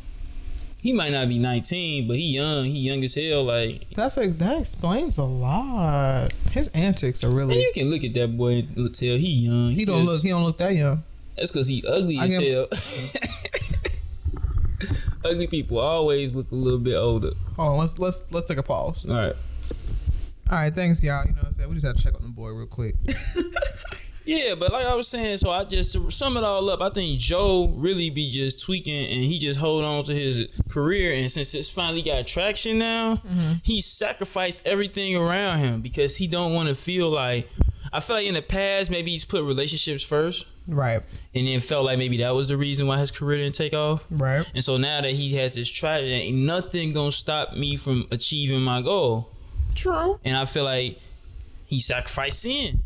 [0.84, 2.66] he might not be 19, but he young.
[2.66, 3.44] He young as hell.
[3.44, 6.30] Like, That's like that explains a lot.
[6.50, 7.58] His antics are really.
[7.58, 9.70] you can look at that boy and tell he young.
[9.70, 10.20] He don't look.
[10.20, 11.02] He don't look that young.
[11.38, 12.66] That's because he ugly I as hell.
[15.32, 17.30] ugly people always look a little bit older.
[17.56, 17.78] Hold on.
[17.78, 19.06] Let's let's let's take a pause.
[19.08, 19.36] All right.
[20.50, 20.74] All right.
[20.74, 21.24] Thanks, y'all.
[21.24, 21.68] You know what I'm saying.
[21.70, 22.94] We just had to check on the boy real quick.
[24.24, 26.88] Yeah, but like I was saying, so I just to sum it all up, I
[26.88, 31.30] think Joe really be just tweaking and he just hold on to his career and
[31.30, 33.54] since it's finally got traction now, mm-hmm.
[33.62, 37.48] he sacrificed everything around him because he don't want to feel like
[37.92, 41.02] I feel like in the past maybe he's put relationships first right.
[41.34, 44.04] and then felt like maybe that was the reason why his career didn't take off.
[44.10, 44.50] Right.
[44.54, 48.62] And so now that he has this tragedy, ain't nothing gonna stop me from achieving
[48.62, 49.30] my goal.
[49.74, 50.18] True.
[50.24, 50.98] And I feel like
[51.66, 52.80] he sacrificed Cyn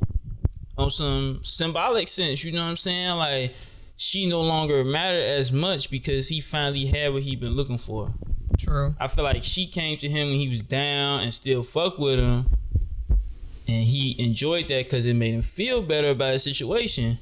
[0.79, 2.45] on some symbolic sense.
[2.45, 3.17] You know what I'm saying?
[3.17, 3.55] Like
[3.97, 8.15] she no longer mattered as much because he finally had what he been looking for.
[8.57, 8.95] True.
[8.99, 12.19] I feel like she came to him when he was down and still fuck with
[12.19, 12.47] him,
[13.67, 17.19] and he enjoyed that because it made him feel better about his situation.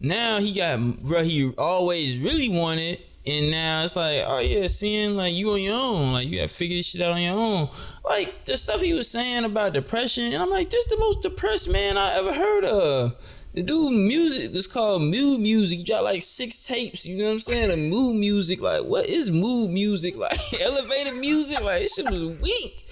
[0.00, 5.16] Now he got what he always really wanted, and now it's like, oh yeah, seeing
[5.16, 7.34] like you on your own, like you got to figure this shit out on your
[7.34, 7.68] own.
[8.04, 11.70] Like the stuff he was saying about depression, and I'm like, this the most depressed
[11.70, 13.16] man I ever heard of.
[13.54, 15.78] The dude music is called mood music.
[15.78, 17.06] You got like six tapes.
[17.06, 17.90] You know what I'm saying?
[17.90, 18.60] Mood music.
[18.60, 20.14] Like, what is mood music?
[20.26, 21.62] Like elevated music.
[21.62, 22.84] Like this shit was weak.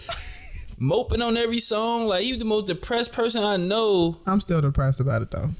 [0.80, 2.06] Moping on every song.
[2.06, 4.16] Like he was the most depressed person I know.
[4.26, 5.50] I'm still depressed about it though.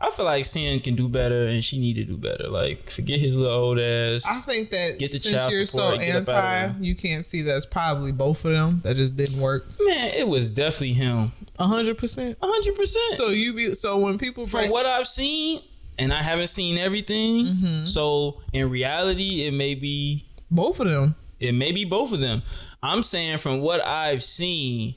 [0.00, 2.48] I feel like Cyn can do better, and she need to do better.
[2.48, 4.24] Like forget his little old ass.
[4.26, 6.94] I think that Get the since child you're support so get up outta anti, you
[6.94, 9.66] can't see that's probably both of them that just didn't work.
[9.80, 11.32] Man, it was definitely him.
[11.58, 12.38] A hundred percent.
[12.42, 13.12] hundred percent.
[13.12, 15.60] So you be so when people from break, what I've seen,
[15.98, 17.46] and I haven't seen everything.
[17.46, 17.84] Mm-hmm.
[17.84, 21.14] So in reality, it may be both of them.
[21.38, 22.42] it may be both of them.
[22.82, 24.94] I'm saying from what I've seen,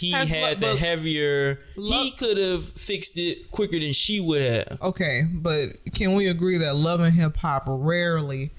[0.00, 1.60] he Has had lo- the heavier.
[1.76, 4.78] he could have fixed it quicker than she would have.
[4.82, 8.50] Okay, but can we agree that love and hip hop rarely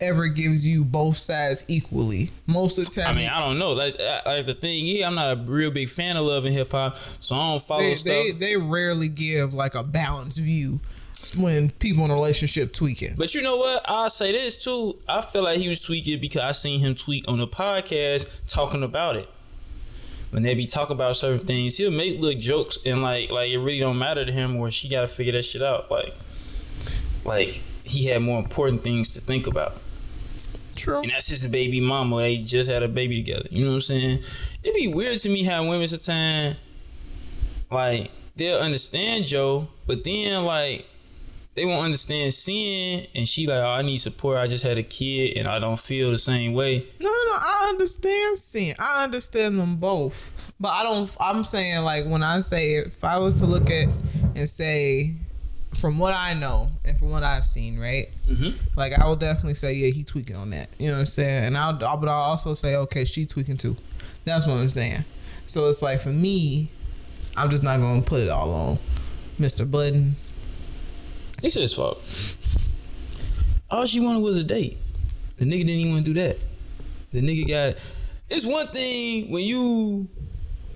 [0.00, 2.30] ever gives you both sides equally?
[2.46, 3.72] Most of the time, I mean, I don't know.
[3.72, 6.72] Like, like the thing is, I'm not a real big fan of love and hip
[6.72, 8.12] hop, so I don't follow they, stuff.
[8.12, 10.80] they they rarely give like a balanced view
[11.38, 13.14] when people in a relationship tweaking.
[13.16, 13.82] But you know what?
[13.88, 14.96] I'll say this too.
[15.08, 18.82] I feel like he was tweaking because I seen him tweak on the podcast talking
[18.82, 19.28] about it.
[20.36, 23.56] When they be talk about certain things, he'll make little jokes and like like it
[23.56, 25.90] really don't matter to him or she gotta figure that shit out.
[25.90, 26.12] Like
[27.24, 29.80] like he had more important things to think about.
[30.76, 31.00] True.
[31.00, 32.18] And that's just the baby mama.
[32.18, 33.48] They just had a baby together.
[33.48, 34.18] You know what I'm saying?
[34.62, 36.60] It'd be weird to me how women sometimes
[37.70, 40.86] like they'll understand Joe, but then like
[41.56, 44.36] they won't understand Cyn and she like, oh, I need support.
[44.36, 46.86] I just had a kid and I don't feel the same way.
[47.00, 50.54] No, no, I understand Cyn I understand them both.
[50.60, 53.88] But I don't I'm saying like when I say if I was to look at
[54.34, 55.14] and say
[55.74, 58.08] from what I know and from what I've seen, right?
[58.28, 58.78] Mm-hmm.
[58.78, 60.68] Like I will definitely say, yeah, he tweaking on that.
[60.78, 61.44] You know what I'm saying?
[61.44, 63.76] And I'll, but I'll also say, okay, she tweaking too.
[64.24, 65.04] That's what I'm saying.
[65.46, 66.68] So it's like for me,
[67.34, 68.78] I'm just not gonna put it all on
[69.38, 69.70] Mr.
[71.42, 71.62] Budden.
[71.62, 71.98] It's fuck.
[73.70, 74.78] All she wanted was a date.
[75.38, 76.44] The nigga didn't even want to do that.
[77.12, 77.82] The nigga got.
[78.28, 80.08] It's one thing when you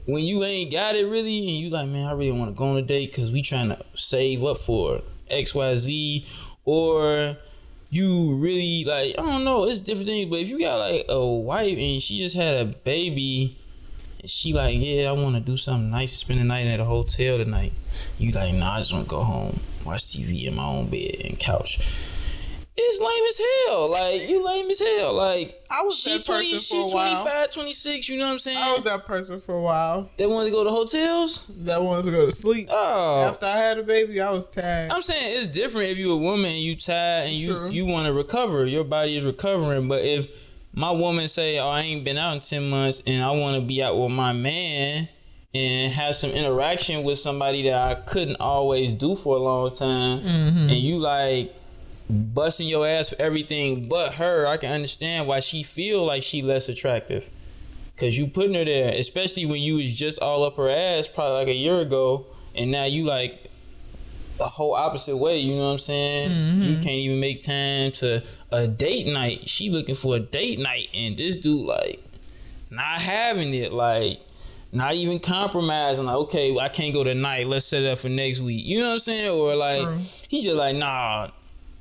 [0.07, 2.71] when you ain't got it really, and you like, man, I really want to go
[2.71, 6.27] on a date because we trying to save up for X Y Z,
[6.65, 7.37] or
[7.91, 10.31] you really like I don't know, it's different things.
[10.31, 13.57] But if you got like a wife and she just had a baby.
[14.21, 16.85] And She like, yeah, I want to do something nice, spend the night at a
[16.85, 17.73] hotel tonight.
[18.19, 21.23] You like, nah, I just want to go home, watch TV in my own bed
[21.25, 21.79] and couch.
[22.83, 23.91] It's lame as hell.
[23.91, 25.13] Like you lame as hell.
[25.13, 27.23] Like I was she that 20, person she for a while.
[27.25, 28.57] 25, 26, you know what I'm saying?
[28.57, 31.47] I was that person for a while they wanted to go to hotels?
[31.59, 32.69] that wanted to go to sleep.
[32.71, 33.25] Oh.
[33.29, 34.91] After I had a baby, I was tired.
[34.93, 37.71] I'm saying it's different if you're a woman and you tired and you, True.
[37.71, 38.65] you want to recover.
[38.65, 39.87] Your body is recovering.
[39.87, 40.29] But if
[40.81, 43.61] my woman say, "Oh, I ain't been out in ten months and I want to
[43.61, 45.11] be out with my man
[45.53, 50.21] and have some interaction with somebody that I couldn't always do for a long time,"
[50.21, 50.71] mm-hmm.
[50.71, 51.55] and you like
[52.09, 56.41] busting your ass for everything but her, I can understand why she feel like she
[56.41, 57.29] less attractive.
[57.99, 61.35] Cause you putting her there, especially when you was just all up her ass probably
[61.35, 62.25] like a year ago,
[62.55, 63.51] and now you like
[64.39, 65.39] the whole opposite way.
[65.39, 66.31] You know what I'm saying?
[66.31, 66.63] Mm-hmm.
[66.63, 68.23] You can't even make time to
[68.53, 69.49] a date night.
[69.49, 72.03] She looking for a date night, and this dude like
[72.71, 73.73] not having it.
[73.73, 74.21] Like
[74.73, 76.07] not even compromising.
[76.07, 77.47] Like okay, I can't go tonight.
[77.47, 78.65] Let's set it up for next week.
[78.65, 79.31] You know what I'm saying?
[79.31, 79.99] Or like True.
[80.29, 81.31] he just like nah.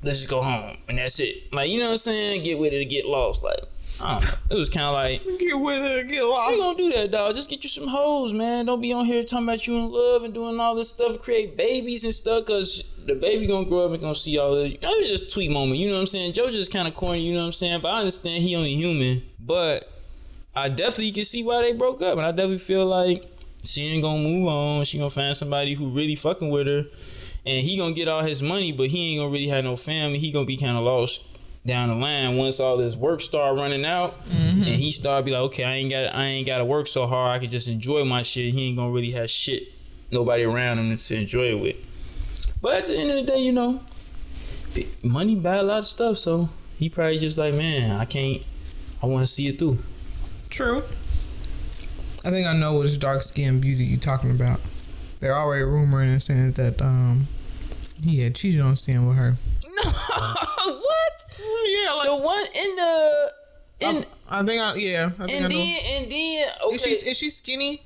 [0.01, 1.53] Let's just go home and that's it.
[1.53, 2.43] Like you know what I'm saying?
[2.43, 3.43] Get with it or get lost.
[3.43, 3.59] Like
[4.01, 4.37] I don't know.
[4.51, 6.57] It was kind of like Get with it, get you lost.
[6.57, 7.35] gonna do that, dog?
[7.35, 8.65] Just get you some hoes, man.
[8.65, 11.57] Don't be on here talking about you in love and doing all this stuff, create
[11.57, 14.73] babies and stuff, cause the baby gonna grow up and gonna see all this.
[14.73, 16.33] It was just a tweet moment, you know what I'm saying?
[16.33, 17.81] Joe just kind of corny, you know what I'm saying?
[17.81, 19.91] But I understand he only human, but
[20.55, 23.25] I definitely can see why they broke up, and I definitely feel like
[23.63, 24.85] she ain't gonna move on.
[24.85, 26.85] She gonna find somebody who really fucking with her,
[27.45, 30.19] and he gonna get all his money, but he ain't gonna really have no family.
[30.19, 31.28] He gonna be kind of lost
[31.69, 35.41] down the line once all this work start running out, and he start be like,
[35.43, 37.35] okay, I ain't got I ain't got to work so hard.
[37.35, 38.53] I can just enjoy my shit.
[38.53, 39.63] He ain't gonna really have shit,
[40.11, 42.59] nobody around him to enjoy it with.
[42.61, 43.81] But at the end of the day, you know,
[45.01, 46.17] money buy a lot of stuff.
[46.17, 48.41] So he probably just like, man, I can't.
[49.01, 49.77] I want to see it through.
[50.49, 50.79] True.
[52.25, 54.59] I think I know which dark skinned beauty you talking about.
[55.21, 57.27] They're already rumoring and saying that um
[58.03, 59.35] he had cheated on Sam with her.
[59.85, 59.91] No,
[60.75, 61.39] what?
[61.65, 63.33] Yeah, like The one in the
[63.81, 65.05] in I think I yeah.
[65.05, 65.49] I think I and know.
[65.49, 66.75] then and then okay.
[66.75, 67.81] Is she is she skinny?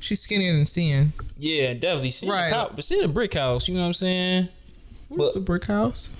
[0.00, 1.10] She's skinnier than Cyn.
[1.36, 2.10] yeah, definitely.
[2.12, 2.50] See Right.
[2.50, 3.66] the house, but see the brick house.
[3.68, 4.48] You know what I'm saying?
[5.08, 6.10] What's a brick house?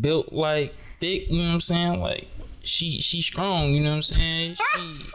[0.00, 1.28] Built like thick.
[1.30, 2.00] You know what I'm saying?
[2.00, 2.28] Like
[2.62, 3.74] she she strong.
[3.74, 4.56] You know what I'm saying?
[4.76, 5.10] She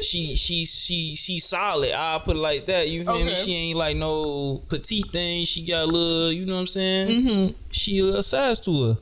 [0.00, 1.92] she she she she solid.
[1.92, 2.88] I'll put it like that.
[2.88, 3.34] You feel me?
[3.34, 5.44] She ain't like no petite thing.
[5.44, 6.32] She got a little.
[6.32, 7.08] You know what I'm saying?
[7.08, 7.56] Mm-hmm.
[7.70, 8.98] she a little size to her.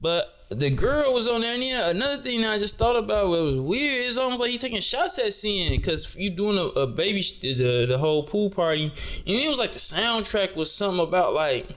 [0.00, 1.54] But the girl was on there.
[1.54, 4.58] And yeah, another thing I just thought about what was weird is almost like he
[4.58, 8.50] taking shots at Cyn because you doing a, a baby sh- the the whole pool
[8.50, 11.68] party, and it was like the soundtrack was something about like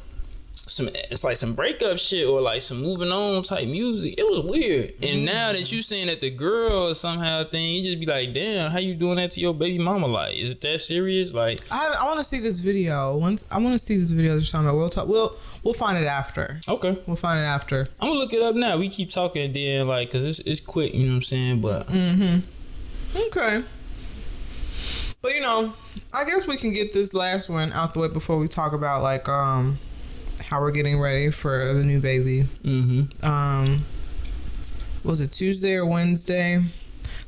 [0.79, 4.15] some it's like some breakup shit or like some moving on type music.
[4.17, 4.93] It was weird.
[5.03, 8.71] And now that you saying that the girl somehow thing, you just be like, damn,
[8.71, 10.07] how you doing that to your baby mama?
[10.07, 11.33] Like, is it that serious?
[11.33, 13.17] Like, I I want to see this video.
[13.17, 14.39] Once I want to see this video.
[14.39, 14.77] Talking about.
[14.77, 15.07] We'll talk.
[15.07, 16.59] We'll we'll find it after.
[16.67, 16.97] okay.
[17.05, 17.89] We'll find it after.
[17.99, 18.77] I'm gonna look it up now.
[18.77, 21.61] We keep talking then like, cause it's it's quick, you know what I'm saying?
[21.61, 23.27] But mm-hmm.
[23.27, 23.63] Okay.
[25.21, 25.73] But you know,
[26.13, 29.03] I guess we can get this last one out the way before we talk about
[29.03, 29.77] like um
[30.49, 32.43] how we're getting ready for the new baby.
[32.63, 33.25] mm-hmm.
[33.25, 33.81] Um
[35.03, 36.63] was it Tuesday or Wednesday?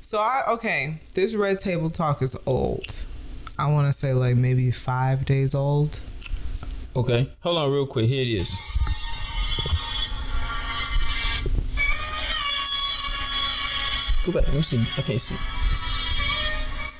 [0.01, 3.05] So I okay, this red table talk is old.
[3.57, 5.99] I want to say like maybe 5 days old.
[6.95, 7.29] Okay.
[7.41, 8.07] Hold on real quick.
[8.07, 8.57] Here it is.
[14.25, 14.47] Go back.
[14.47, 14.81] Let me see.
[14.97, 15.35] I can't see.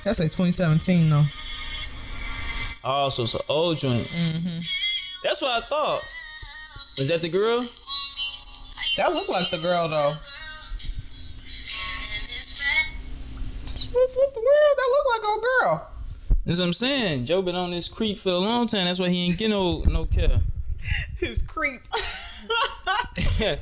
[0.02, 1.24] That's like 2017 though.
[2.84, 4.00] Oh, so it's an old joint.
[4.00, 4.81] Mm-hmm.
[5.24, 6.02] That's what I thought.
[6.98, 7.60] Was that the girl?
[8.96, 10.12] That looked like the girl though.
[13.92, 14.76] What, what the world?
[14.76, 15.90] That looked like a girl.
[16.44, 17.26] That's what I'm saying.
[17.26, 18.86] Joe been on this creep for a long time.
[18.86, 20.40] That's why he ain't get no no care.
[21.18, 21.82] His creep.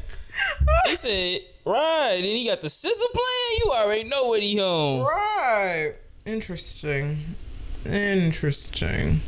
[0.87, 2.19] he said, right.
[2.21, 3.61] Then he got the sizzle playing.
[3.65, 5.03] You already know what he home.
[5.03, 5.93] right.
[6.25, 7.19] Interesting.
[7.85, 9.21] Interesting.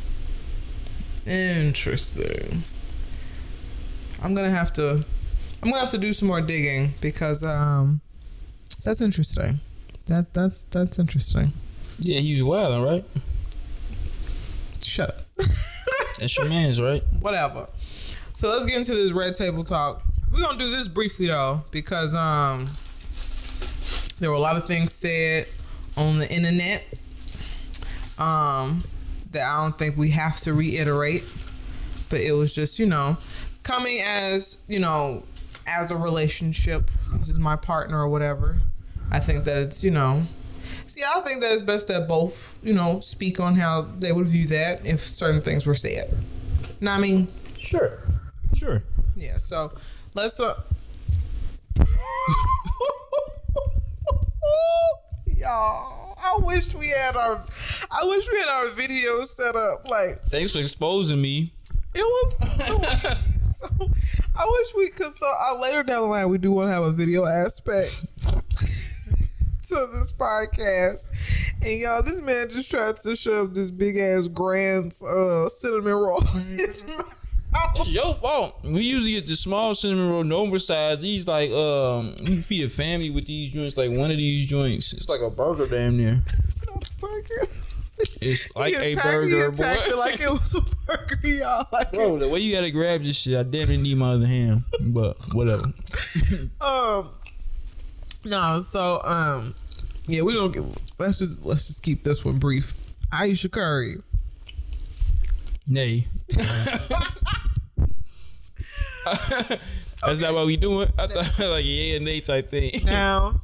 [1.25, 2.63] Interesting.
[4.21, 5.03] I'm gonna have to.
[5.61, 8.01] I'm gonna have to do some more digging because um,
[8.83, 9.59] that's interesting.
[10.07, 11.53] That that's that's interesting.
[11.99, 13.05] Yeah, he was wilding, right?
[14.83, 15.15] Shut up.
[16.19, 17.03] That's your man's, right?
[17.19, 17.67] Whatever.
[18.35, 20.03] So let's get into this red table talk.
[20.31, 22.67] We're gonna do this briefly though, because um
[24.19, 25.47] there were a lot of things said
[25.95, 26.83] on the internet
[28.17, 28.83] um
[29.33, 31.23] that I don't think we have to reiterate.
[32.09, 33.17] But it was just, you know,
[33.63, 35.23] coming as, you know,
[35.67, 36.89] as a relationship.
[37.13, 38.59] This is my partner or whatever.
[39.11, 40.23] I think that it's, you know,
[40.85, 44.27] See, I think that it's best that both, you know, speak on how they would
[44.27, 46.15] view that if certain things were said.
[46.81, 47.29] Know I mean?
[47.57, 47.99] Sure.
[48.53, 48.83] Sure.
[49.15, 49.71] Yeah, so
[50.13, 50.61] let's uh
[55.35, 57.37] Y'all, I wish we had our
[57.95, 61.51] I wish we had our video set up like Thanks for exposing me.
[61.93, 63.67] it was, it was so
[64.37, 66.83] I wish we could so uh, later down the line we do want to have
[66.83, 68.05] a video aspect
[69.63, 71.07] to this podcast.
[71.61, 76.19] And y'all, this man just tried to shove this big ass Grand's uh cinnamon roll
[76.19, 77.19] in his mouth.
[77.75, 78.59] It's your fault.
[78.63, 81.01] We usually get the small cinnamon roll, normal size.
[81.03, 83.77] These like um, you feed a family with these joints.
[83.77, 86.21] Like one of these joints, it's like a burger damn near.
[86.25, 87.47] It's not a burger.
[88.21, 89.75] It's like a attacked, burger, he boy.
[89.87, 91.67] it like it was a burger, y'all.
[91.71, 94.27] Like, Bro, the way you gotta grab this shit, I damn near need my other
[94.27, 94.63] hand.
[94.79, 95.63] But whatever.
[96.61, 97.09] um,
[98.25, 99.55] no, so um,
[100.07, 100.63] yeah, we don't get.
[100.99, 102.73] Let's just let's just keep this one brief.
[103.11, 103.97] Aisha Curry.
[105.67, 106.07] Nay.
[109.05, 110.91] That's not what we doing.
[110.97, 112.71] I thought like yeah and nay type thing.
[112.85, 113.41] Now,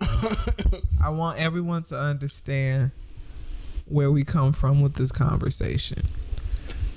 [1.02, 2.90] I want everyone to understand
[3.86, 6.02] where we come from with this conversation.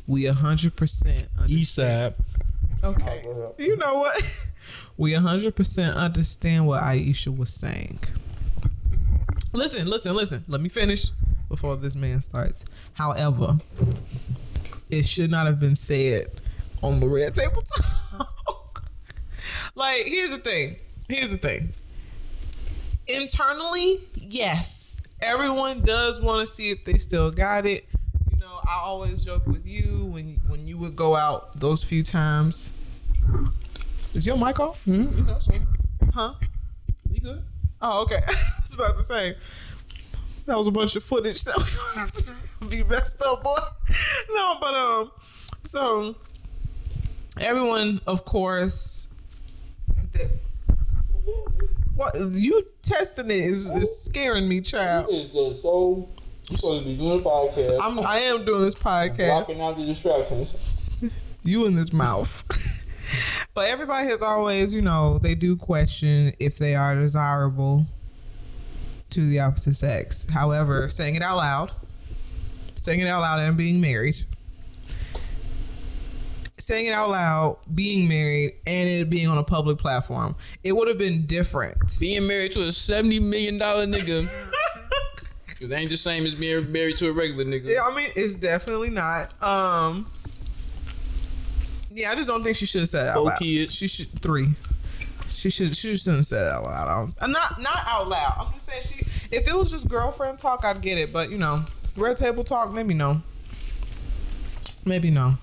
[0.07, 2.13] We a hundred percent East side.
[2.83, 3.23] Okay.
[3.57, 4.21] You know what?
[4.97, 7.99] We 100% understand what Aisha was saying.
[9.53, 10.43] Listen, listen, listen.
[10.47, 11.07] Let me finish
[11.49, 12.65] before this man starts.
[12.93, 13.57] However,
[14.89, 16.27] it should not have been said
[16.81, 18.85] on the red table talk.
[19.75, 20.75] like, here's the thing.
[21.09, 21.73] Here's the thing.
[23.07, 27.85] Internally, yes, everyone does want to see if they still got it.
[28.31, 32.03] You know, I always joke with you when when you would go out those few
[32.03, 32.71] times.
[34.13, 34.85] Is your mic off?
[34.85, 36.09] Mm-hmm.
[36.13, 36.33] Huh?
[37.09, 37.43] We good.
[37.81, 38.19] Oh, okay.
[38.27, 38.31] I
[38.61, 39.35] was about to say
[40.45, 41.63] that was a bunch of footage that we
[41.99, 43.57] have to be messed up, boy.
[44.33, 45.11] No, but um,
[45.63, 46.15] so
[47.39, 49.07] everyone, of course,
[50.13, 50.29] that,
[51.95, 55.07] what you testing it is, is scaring me, child.
[55.09, 56.09] It's just so
[56.49, 57.77] you supposed to be doing a podcast.
[57.81, 59.45] I'm I am doing this podcast.
[59.45, 60.55] blocking out the distractions.
[61.43, 62.83] you in this mouth.
[63.53, 67.85] but everybody has always, you know, they do question if they are desirable
[69.11, 70.27] to the opposite sex.
[70.31, 71.71] However, saying it out loud,
[72.77, 74.15] saying it out loud and being married,
[76.61, 80.87] saying it out loud, being married, and it being on a public platform, it would
[80.87, 81.77] have been different.
[81.99, 84.27] Being married to a seventy million dollar nigga.
[85.59, 87.67] It ain't the same as being married to a regular nigga.
[87.67, 89.31] Yeah, I mean, it's definitely not.
[89.43, 90.07] Um,
[91.91, 93.37] yeah, I just don't think she should have said it out loud.
[93.39, 93.75] kids.
[93.75, 94.47] She should three.
[95.29, 95.75] She should.
[95.75, 96.87] She shouldn't have said it out loud.
[96.87, 98.33] I don't- uh, not not out loud.
[98.39, 99.05] I'm just saying she.
[99.35, 101.13] If it was just girlfriend talk, I'd get it.
[101.13, 101.63] But you know,
[101.95, 103.21] red table talk, maybe no.
[104.83, 105.35] Maybe no.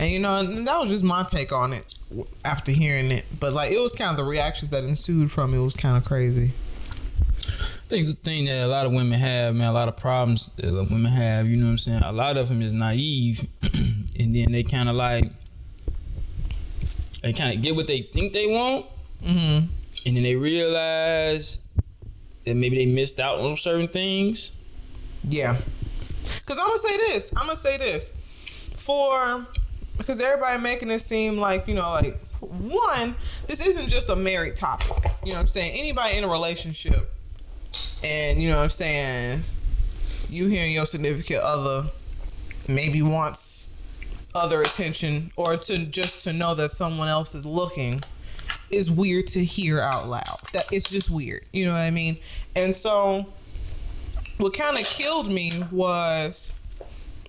[0.00, 1.94] And you know, and that was just my take on it
[2.42, 3.26] after hearing it.
[3.38, 6.06] But like, it was kind of the reactions that ensued from it was kind of
[6.06, 6.52] crazy.
[7.28, 10.46] I think the thing that a lot of women have, man, a lot of problems
[10.56, 12.02] that women have, you know what I'm saying?
[12.02, 13.46] A lot of them is naive,
[14.18, 15.30] and then they kind of like,
[17.22, 18.86] they kind of get what they think they want,
[19.22, 19.66] Mm-hmm.
[20.06, 21.58] and then they realize
[22.46, 24.52] that maybe they missed out on certain things.
[25.28, 25.56] Yeah.
[26.46, 27.30] Cause I'm gonna say this.
[27.36, 28.12] I'm gonna say this.
[28.76, 29.46] For
[30.00, 33.14] because everybody making it seem like, you know, like one,
[33.46, 34.88] this isn't just a married topic.
[35.22, 35.78] You know what I'm saying?
[35.78, 37.12] Anybody in a relationship
[38.02, 39.44] and you know what I'm saying,
[40.30, 41.86] you hearing your significant other
[42.66, 43.76] maybe wants
[44.34, 48.02] other attention or to just to know that someone else is looking
[48.70, 50.40] is weird to hear out loud.
[50.54, 51.44] That it's just weird.
[51.52, 52.16] You know what I mean?
[52.56, 53.26] And so
[54.38, 56.52] what kind of killed me was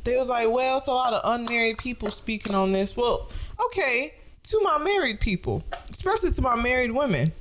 [0.04, 2.98] they was like, well, it's a lot of unmarried people speaking on this.
[2.98, 3.30] Well,
[3.66, 7.32] okay, to my married people, especially to my married women,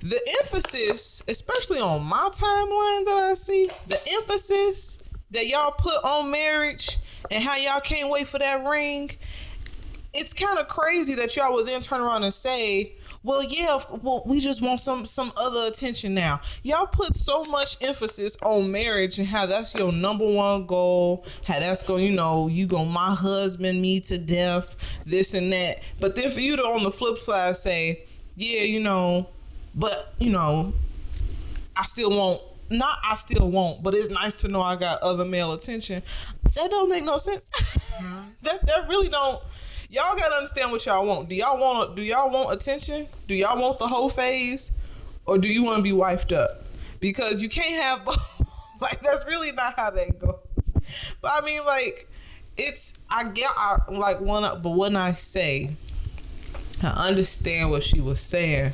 [0.00, 6.30] the emphasis, especially on my timeline that I see, the emphasis that y'all put on
[6.30, 6.98] marriage
[7.30, 9.10] and how y'all can't wait for that ring,
[10.14, 12.92] it's kind of crazy that y'all would then turn around and say,
[13.22, 16.40] well, yeah, well, we just want some some other attention now.
[16.62, 21.26] Y'all put so much emphasis on marriage and how that's your number one goal.
[21.46, 25.82] How that's going, you know, you go my husband me to death, this and that.
[26.00, 28.04] But then for you to on the flip side say,
[28.36, 29.28] yeah, you know,
[29.74, 30.72] but you know,
[31.76, 32.42] I still won't.
[32.70, 36.02] Not I still won't, but it's nice to know I got other male attention.
[36.42, 37.50] That don't make no sense.
[37.98, 38.24] Uh-huh.
[38.42, 39.42] that that really don't
[39.88, 41.28] y'all gotta understand what y'all want.
[41.28, 43.06] Do y'all want do y'all want attention?
[43.26, 44.72] Do y'all want the whole phase,
[45.26, 46.64] or do you want to be wifed up?
[47.00, 48.80] Because you can't have both.
[48.80, 51.16] like that's really not how that goes.
[51.20, 52.08] But I mean, like
[52.56, 55.76] it's I get I like one, but when I say
[56.82, 58.72] I understand what she was saying,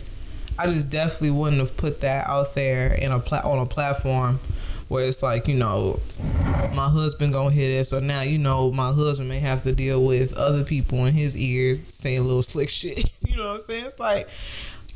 [0.59, 4.41] I just definitely wouldn't have put that out there in a pla- on a platform
[4.89, 5.99] where it's like you know
[6.75, 10.05] my husband gonna hear this so now you know my husband may have to deal
[10.05, 13.11] with other people in his ears saying little slick shit.
[13.27, 13.87] You know what i'm saying?
[13.87, 14.29] It's like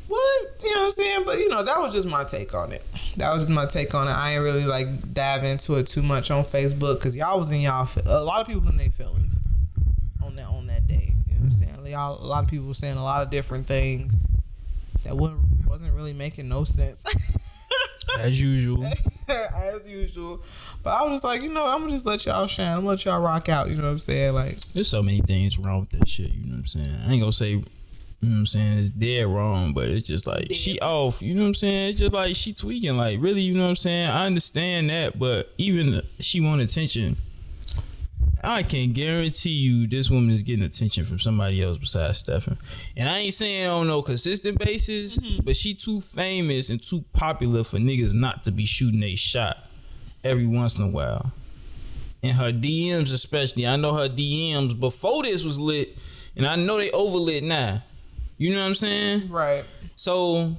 [0.07, 0.47] what?
[0.63, 1.23] You know what i'm saying?
[1.25, 2.83] But you know that was just my take on it.
[3.17, 4.11] That was just my take on it.
[4.11, 7.59] I ain't really like dive into it too much on facebook because y'all was in
[7.59, 9.35] y'all a lot of people in their feelings
[10.23, 11.13] on that on that day.
[11.27, 11.85] You know what i'm saying?
[11.87, 14.25] Y'all a lot of people saying a lot of different things
[15.03, 17.03] that wasn't wasn't really making no sense
[18.19, 18.85] as usual.
[19.27, 20.41] as usual.
[20.83, 22.67] But I was just like, you know, I'm gonna just let y'all shine.
[22.67, 23.69] I'm gonna let y'all rock out.
[23.69, 24.33] You know what I'm saying?
[24.33, 26.31] Like, there's so many things wrong with that shit.
[26.31, 26.97] You know what I'm saying?
[27.05, 27.61] I ain't gonna say.
[28.21, 28.79] You know what I'm saying?
[28.79, 30.55] It's dead wrong, but it's just like dead.
[30.57, 31.21] she off.
[31.21, 31.89] You know what I'm saying?
[31.89, 32.97] It's just like she tweaking.
[32.97, 34.09] Like really, you know what I'm saying?
[34.09, 37.15] I understand that, but even she want attention
[38.43, 42.57] I can guarantee you this woman is getting attention from somebody else besides Stefan.
[42.95, 45.43] And I ain't saying on no consistent basis, mm-hmm.
[45.43, 49.57] but she too famous and too popular for niggas not to be shooting a shot
[50.23, 51.31] every once in a while.
[52.23, 53.67] And her DMs especially.
[53.67, 55.97] I know her DMs before this was lit,
[56.35, 57.83] and I know they overlit now.
[58.37, 59.29] You know what I'm saying?
[59.29, 59.67] Right.
[59.95, 60.57] So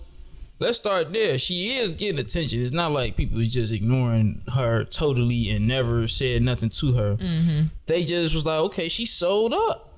[0.60, 1.38] let's start there.
[1.38, 2.62] She is getting attention.
[2.62, 7.16] It's not like people is just ignoring her totally and never said nothing to her.
[7.16, 7.62] Mm-hmm.
[7.86, 9.88] They just was like, okay, she sold up.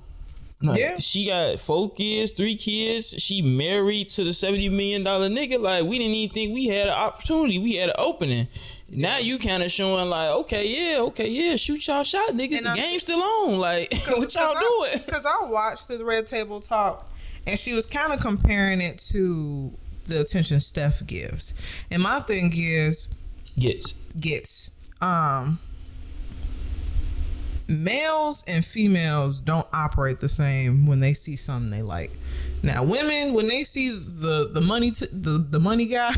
[0.61, 0.97] Like, yeah.
[0.97, 3.15] She got four kids, three kids.
[3.17, 5.59] She married to the seventy million dollar nigga.
[5.59, 7.59] Like we didn't even think we had an opportunity.
[7.59, 8.47] We had an opening.
[8.87, 9.09] Yeah.
[9.09, 12.59] Now you kind of showing like, okay, yeah, okay, yeah, shoot y'all shot, niggas.
[12.59, 13.59] And the I, game's still on.
[13.59, 15.01] Like what y'all doing?
[15.05, 17.11] Because I watched this Red Table Talk,
[17.45, 21.53] and she was kind of comparing it to the attention Steph gives.
[21.89, 23.07] And my thing is
[23.57, 25.59] gets gets um
[27.67, 32.11] males and females don't operate the same when they see something they like.
[32.61, 36.13] Now, women when they see the the money t- the the money guy,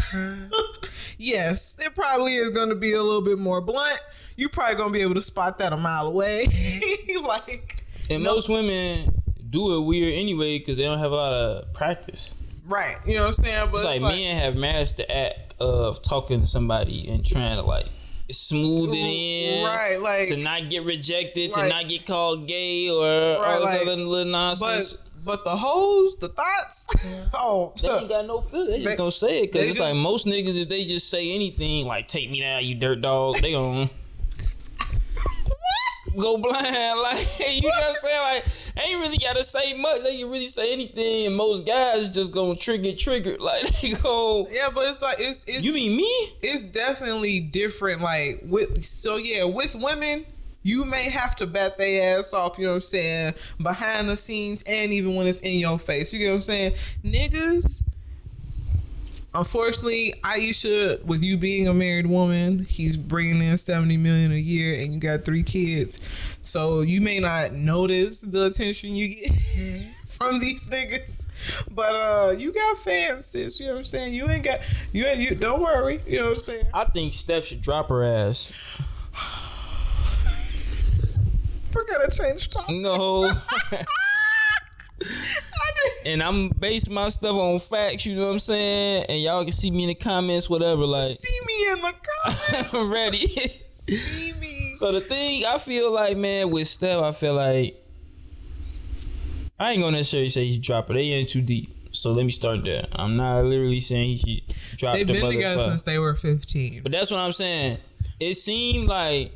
[1.17, 3.99] yes, it probably is going to be a little bit more blunt.
[4.35, 6.47] You're probably going to be able to spot that a mile away.
[7.23, 8.35] like, and no.
[8.35, 12.35] most women do it weird anyway because they don't have a lot of practice.
[12.65, 12.95] Right.
[13.05, 13.67] You know what I'm saying?
[13.71, 17.55] But it's, like, like men have mastered the act of talking to somebody and trying
[17.57, 17.87] to like
[18.31, 19.97] smooth it in, right?
[20.01, 23.81] Like to not get rejected, to not get called gay or right, all this like,
[23.81, 24.95] other little nonsense.
[24.95, 28.65] But, but the hoes, the thoughts, oh, they ain't got no feel.
[28.67, 30.59] They just they, don't say it because it's just, like most niggas.
[30.59, 33.89] If they just say anything like "take me now, you dirt dog," they gon'
[36.17, 36.65] go blind.
[37.05, 38.21] Like you know what I'm saying?
[38.21, 38.45] Like
[38.77, 40.01] ain't really gotta say much.
[40.01, 43.39] They can really say anything, and most guys just gonna trigger triggered.
[43.45, 44.47] Like they go.
[44.49, 45.61] Yeah, but it's like it's it's.
[45.61, 46.27] You mean me?
[46.41, 48.01] It's definitely different.
[48.01, 50.25] Like with so yeah, with women.
[50.67, 54.17] You may have to bat their ass off, you know what I'm saying, behind the
[54.17, 56.11] scenes and even when it's in your face.
[56.11, 56.71] You get what I'm saying?
[57.03, 57.83] Niggas,
[59.35, 64.81] unfortunately, Aisha, with you being a married woman, he's bringing in seventy million a year,
[64.81, 65.99] and you got three kids.
[66.41, 69.31] So you may not notice the attention you get
[70.05, 71.27] from these niggas,
[71.73, 73.59] but uh, you got fans, sis.
[73.59, 74.13] You know what I'm saying?
[74.13, 74.59] You ain't got
[74.93, 75.35] you ain't you.
[75.35, 76.01] Don't worry.
[76.07, 76.65] You know what I'm saying?
[76.73, 78.53] I think Steph should drop her ass.
[81.73, 82.81] We're gonna change topics.
[82.81, 83.29] No.
[86.05, 88.05] and I'm basing my stuff on facts.
[88.05, 89.05] You know what I'm saying?
[89.09, 90.85] And y'all can see me in the comments, whatever.
[90.85, 91.93] Like, See me in the
[92.23, 92.73] comments.
[92.73, 93.27] I'm ready.
[93.73, 94.73] See me.
[94.75, 97.81] so the thing I feel like, man, with Steph, I feel like
[99.59, 100.93] I ain't gonna necessarily say he dropped it.
[100.93, 101.71] They ain't too deep.
[101.91, 102.87] So let me start there.
[102.91, 106.83] I'm not literally saying he should drop They've the been together since they were 15.
[106.83, 107.77] But that's what I'm saying.
[108.19, 109.33] It seemed like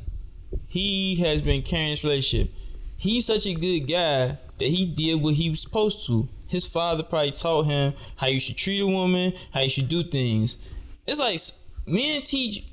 [0.68, 2.52] he has been carrying this relationship.
[2.98, 6.28] He's such a good guy that he did what he was supposed to.
[6.46, 10.04] His father probably taught him how you should treat a woman, how you should do
[10.04, 10.56] things.
[11.06, 11.40] It's like
[11.86, 12.64] men teach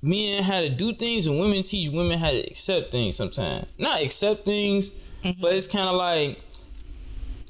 [0.00, 3.16] men how to do things, and women teach women how to accept things.
[3.16, 4.90] Sometimes not accept things,
[5.24, 5.40] mm-hmm.
[5.40, 6.40] but it's kind of like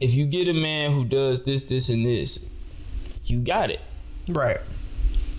[0.00, 2.46] if you get a man who does this, this, and this,
[3.24, 3.80] you got it.
[4.28, 4.58] Right.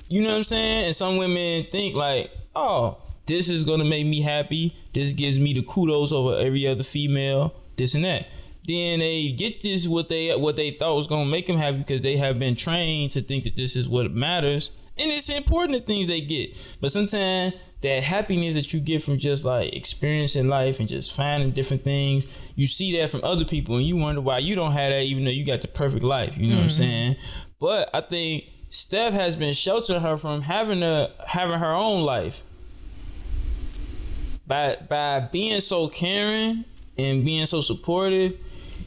[0.09, 0.85] You know what I'm saying?
[0.85, 4.75] And some women think like, oh, this is gonna make me happy.
[4.93, 7.53] This gives me the kudos over every other female.
[7.79, 8.27] This and that.
[8.67, 12.01] Then they get this what they what they thought was gonna make them happy because
[12.01, 14.69] they have been trained to think that this is what matters.
[14.97, 16.55] And it's important the things they get.
[16.81, 21.51] But sometimes that happiness that you get from just like experiencing life and just finding
[21.51, 24.91] different things, you see that from other people and you wonder why you don't have
[24.91, 26.37] that even though you got the perfect life.
[26.37, 26.83] You know what I'm mm-hmm.
[26.83, 27.15] saying?
[27.61, 32.43] But I think Steph has been sheltering her from having a having her own life.
[34.45, 36.65] By by being so caring
[36.99, 38.37] and being so supportive,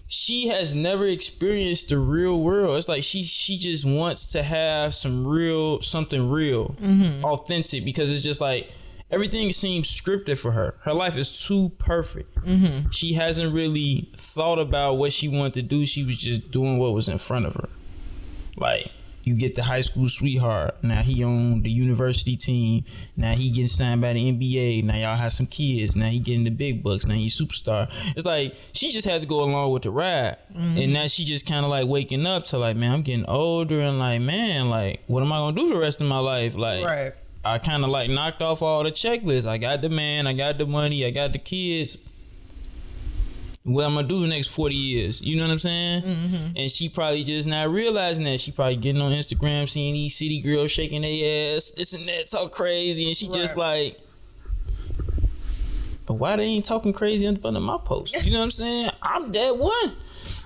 [0.07, 2.77] she has never experienced the real world.
[2.77, 7.25] It's like she she just wants to have some real something real, mm-hmm.
[7.25, 8.71] authentic because it's just like
[9.11, 10.75] everything seems scripted for her.
[10.83, 12.35] Her life is too perfect.
[12.37, 12.91] Mm-hmm.
[12.91, 15.87] She hasn't really thought about what she wanted to do.
[15.87, 17.69] She was just doing what was in front of her.
[18.57, 18.91] Like
[19.25, 20.83] you get the high school sweetheart.
[20.83, 22.85] Now he on the university team.
[23.17, 24.85] Now he getting signed by the NBA.
[24.85, 25.97] Now y'all have some kids.
[25.97, 27.07] Now he getting the big bucks.
[27.07, 27.89] Now he's superstar.
[28.17, 30.79] It's like she just had to go along with the ride, mm-hmm.
[30.79, 33.81] and now she just kind of like waking up to like, man, I'm getting older,
[33.81, 36.57] and like, man, like, what am I gonna do for the rest of my life?
[36.57, 37.13] Like, Right.
[37.45, 39.47] I kind of like knocked off all the checklists.
[39.47, 41.99] I got the man, I got the money, I got the kids.
[43.65, 45.23] What I'm gonna do the next 40 years?
[45.23, 46.03] You know what I'm saying?
[46.03, 46.57] Mm-hmm.
[46.57, 48.41] And she probably just not realizing that.
[48.41, 52.27] She probably getting on Instagram, seeing these city girls shaking their ass, this and that,
[52.29, 54.01] talk crazy, and she just like,
[56.07, 58.25] why they ain't talking crazy under my post?
[58.25, 58.91] You know what I'm saying?
[59.01, 59.97] I'm that one.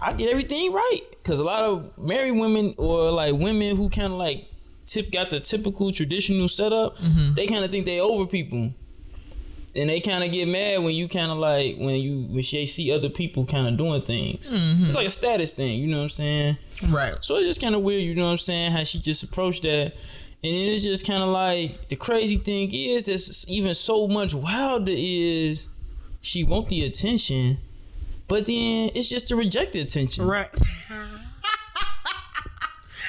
[0.00, 1.00] I did everything right.
[1.24, 4.46] Cause a lot of married women or like women who kind of like
[4.84, 7.34] tip got the typical traditional setup, mm-hmm.
[7.34, 8.72] they kind of think they over people.
[9.76, 12.66] And they kind of get mad when you kind of like when you when they
[12.66, 14.50] see other people kind of doing things.
[14.50, 14.86] Mm-hmm.
[14.86, 16.56] It's like a status thing, you know what I'm saying?
[16.88, 17.12] Right.
[17.20, 18.72] So it's just kind of weird, you know what I'm saying?
[18.72, 19.92] How she just approached that.
[20.42, 24.92] And it's just kind of like the crazy thing is that's even so much wilder
[24.94, 25.66] is
[26.20, 27.58] she want the attention,
[28.28, 30.26] but then it's just to reject the attention.
[30.26, 30.50] Right.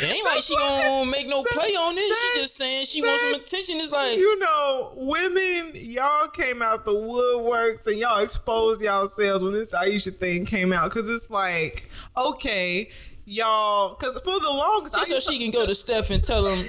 [0.01, 2.19] It ain't like she gonna make no play on this.
[2.19, 3.77] She just saying she wants some attention.
[3.79, 9.53] It's like you know, women, y'all came out the woodworks and y'all exposed yourselves when
[9.53, 10.91] this Aisha thing came out.
[10.91, 12.89] Cause it's like, okay,
[13.25, 16.45] y'all, cause for the longest, just so she to, can go to Steph and tell
[16.45, 16.63] him,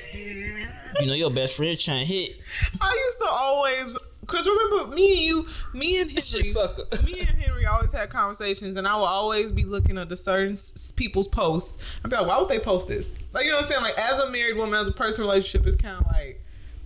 [1.01, 2.39] you know, your best friend trying to hit.
[2.81, 6.43] I used to always, cause remember me and you, me and Henry,
[7.05, 10.55] me and Henry always had conversations, and I would always be looking at the certain
[10.95, 11.99] people's posts.
[12.05, 13.19] I'd be like, why would they post this?
[13.33, 13.83] Like, you know what I'm saying?
[13.83, 16.41] Like, as a married woman, as a personal relationship, it's kind of like,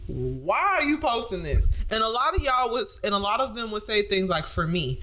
[0.07, 1.69] why are you posting this?
[1.91, 4.47] And a lot of y'all was, and a lot of them would say things like,
[4.47, 5.01] for me.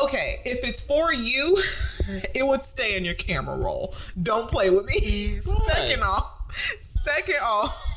[0.00, 1.58] Okay, if it's for you,
[2.34, 3.94] it would stay in your camera roll.
[4.22, 5.00] Don't play with me.
[5.40, 6.36] Second off,
[6.78, 7.89] second off,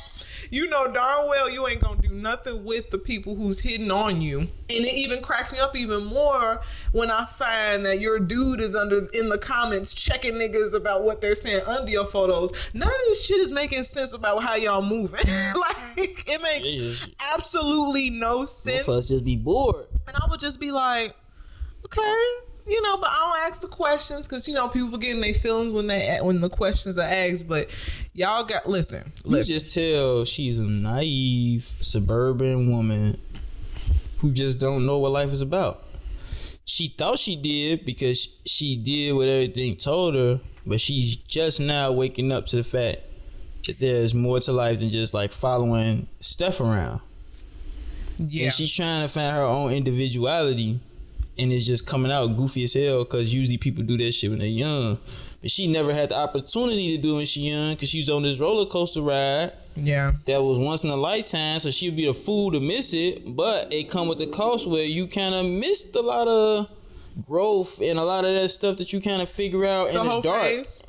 [0.54, 4.22] you know darn well you ain't gonna do nothing with the people who's hitting on
[4.22, 4.40] you.
[4.42, 8.76] And it even cracks me up even more when I find that your dude is
[8.76, 12.72] under in the comments checking niggas about what they're saying under your photos.
[12.74, 15.20] None of this shit is making sense about how y'all moving.
[15.28, 17.10] like it makes Yes.
[17.36, 18.86] absolutely no sense.
[18.88, 19.88] Motherfuckers just be bored.
[20.08, 21.16] And I would just be like,
[21.86, 22.26] okay,
[22.68, 25.72] you know, but I don't ask the questions because you know people getting their feelings
[25.72, 27.48] when they when the questions are asked.
[27.48, 27.70] But
[28.14, 29.54] y'all got listen, You listen.
[29.54, 33.20] just tell she's a naive suburban woman
[34.20, 35.84] who just don't know what life is about.
[36.66, 41.92] She thought she did because she did what everything told her, but she's just now
[41.92, 43.02] waking up to the fact
[43.68, 47.02] that there's more to life than just like following Steph around.
[48.18, 50.80] yeah, And she's trying to find her own individuality
[51.38, 54.40] and it's just coming out goofy as hell because usually people do that shit when
[54.40, 55.00] they're young.
[55.42, 58.10] But she never had the opportunity to do it when she young because she was
[58.10, 62.08] on this roller coaster ride yeah, that was once in a lifetime, so she'd be
[62.08, 63.36] a fool to miss it.
[63.36, 66.70] But it come with the cost where you kind of missed a lot of
[67.28, 70.04] growth and a lot of that stuff that you kind of figure out in The
[70.04, 70.44] the, dark.
[70.44, 70.84] phase.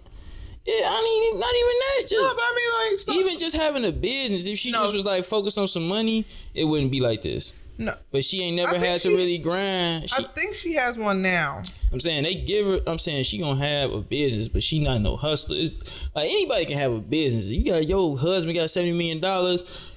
[0.66, 2.00] Yeah, I mean, not even that.
[2.08, 4.46] Just No, but I mean, like, some, even just having a business.
[4.46, 7.52] If she No, just was like focused on some money, it wouldn't be like this.
[7.78, 10.08] No, But she ain't never had she- to really grind.
[10.10, 11.62] She, I think she has one now.
[11.92, 12.80] I'm saying they give her.
[12.86, 15.56] I'm saying she gonna have a business, but she not no hustler.
[15.58, 17.48] It's, like anybody can have a business.
[17.48, 19.90] You got your husband got seventy million dollars.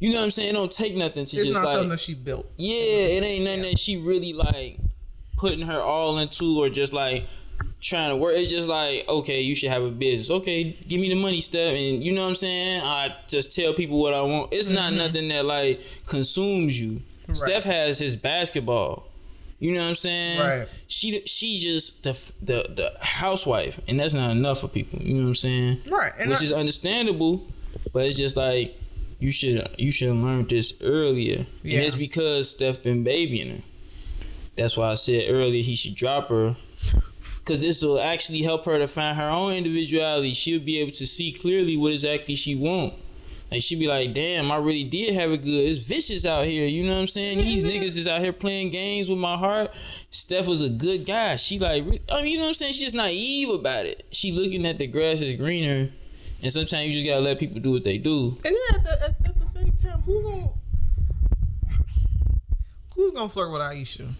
[0.00, 0.50] You know what I'm saying?
[0.50, 2.48] It don't take nothing to It's just not like something that she built.
[2.56, 2.76] yeah.
[2.76, 4.78] It ain't nothing that she really like
[5.36, 7.24] putting her all into or just like
[7.80, 8.34] trying to work.
[8.36, 10.30] It's just like okay, you should have a business.
[10.30, 12.82] Okay, give me the money stuff, and you know what I'm saying.
[12.82, 14.52] I just tell people what I want.
[14.52, 14.98] It's not mm-hmm.
[14.98, 17.02] nothing that like consumes you.
[17.26, 17.36] Right.
[17.36, 19.06] Steph has his basketball.
[19.60, 20.40] You know what I'm saying?
[20.40, 20.68] Right.
[20.86, 25.00] She she just the the the housewife, and that's not enough for people.
[25.00, 25.82] You know what I'm saying?
[25.88, 27.46] Right, and Which I- is understandable,
[27.92, 28.76] but it's just like
[29.18, 31.78] you should you should have learned this earlier, Yeah.
[31.78, 33.62] and it's because Steph been babying her.
[34.56, 36.56] That's why I said earlier he should drop her.
[37.48, 40.34] Cause this will actually help her to find her own individuality.
[40.34, 42.92] She'll be able to see clearly what exactly she want.
[43.50, 45.64] And she'd be like, "Damn, I really did have it good.
[45.64, 46.66] It's vicious out here.
[46.66, 47.38] You know what I'm saying?
[47.38, 47.82] These mm-hmm.
[47.82, 49.72] niggas is out here playing games with my heart.
[50.10, 51.36] Steph was a good guy.
[51.36, 52.72] She like, I mean, you know what I'm saying?
[52.74, 54.04] She's just naive about it.
[54.10, 55.88] She looking at the grass is greener,
[56.42, 58.36] and sometimes you just gotta let people do what they do.
[58.44, 60.50] And then at the, at, at the same time, who gonna
[62.94, 64.12] who's gonna flirt with Aisha?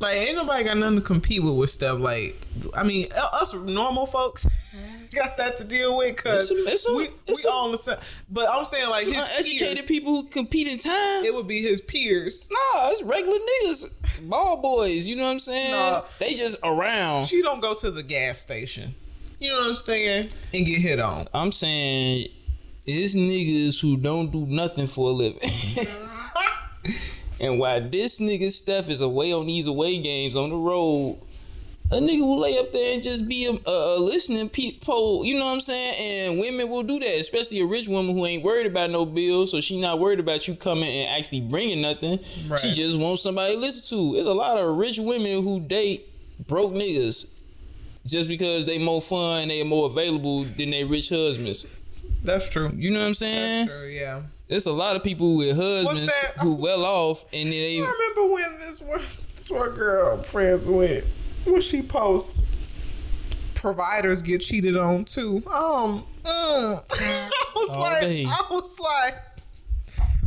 [0.00, 2.34] Like, ain't nobody got nothing to compete with with stuff Like,
[2.74, 4.46] I mean, us normal folks
[5.14, 7.70] got that to deal with because It's a- it's a- we it's we a- all
[7.70, 7.98] the same.
[8.30, 11.24] But I'm saying like his educated peers, people who compete in time.
[11.24, 12.48] it would be his peers.
[12.50, 15.06] Nah, it's regular niggas, ball boys.
[15.06, 15.72] You know what I'm saying?
[15.72, 16.02] Nah.
[16.18, 17.26] They just around.
[17.26, 18.94] She don't go to the gas station.
[19.38, 20.28] You know what I'm saying?
[20.54, 21.28] And get hit on.
[21.34, 22.28] I'm saying
[22.86, 25.40] it's niggas who don't do nothing for a living.
[27.40, 31.18] and while this nigga Steph is away on these away games on the road,
[31.90, 34.50] a nigga will lay up there and just be a, a, a listening.
[34.54, 36.30] You know what I'm saying?
[36.30, 39.50] And women will do that, especially a rich woman who ain't worried about no bills.
[39.50, 42.20] So she not worried about you coming and actually bringing nothing.
[42.62, 44.14] She just wants somebody to listen to.
[44.14, 46.08] There's a lot of rich women who date
[46.46, 47.36] broke niggas.
[48.06, 51.66] Just because they more fun, they more available than they rich husbands.
[52.22, 52.72] That's true.
[52.74, 53.66] You know what I'm saying?
[53.66, 53.88] That's true.
[53.88, 54.22] Yeah.
[54.50, 58.34] There's a lot of people with husbands who well off, and then they I remember
[58.34, 61.04] when this one, this one girl friends went
[61.46, 62.74] when she posts,
[63.54, 65.36] providers get cheated on too.
[65.46, 66.24] Um, mm.
[66.24, 68.24] I was All like, day.
[68.26, 69.14] I was like,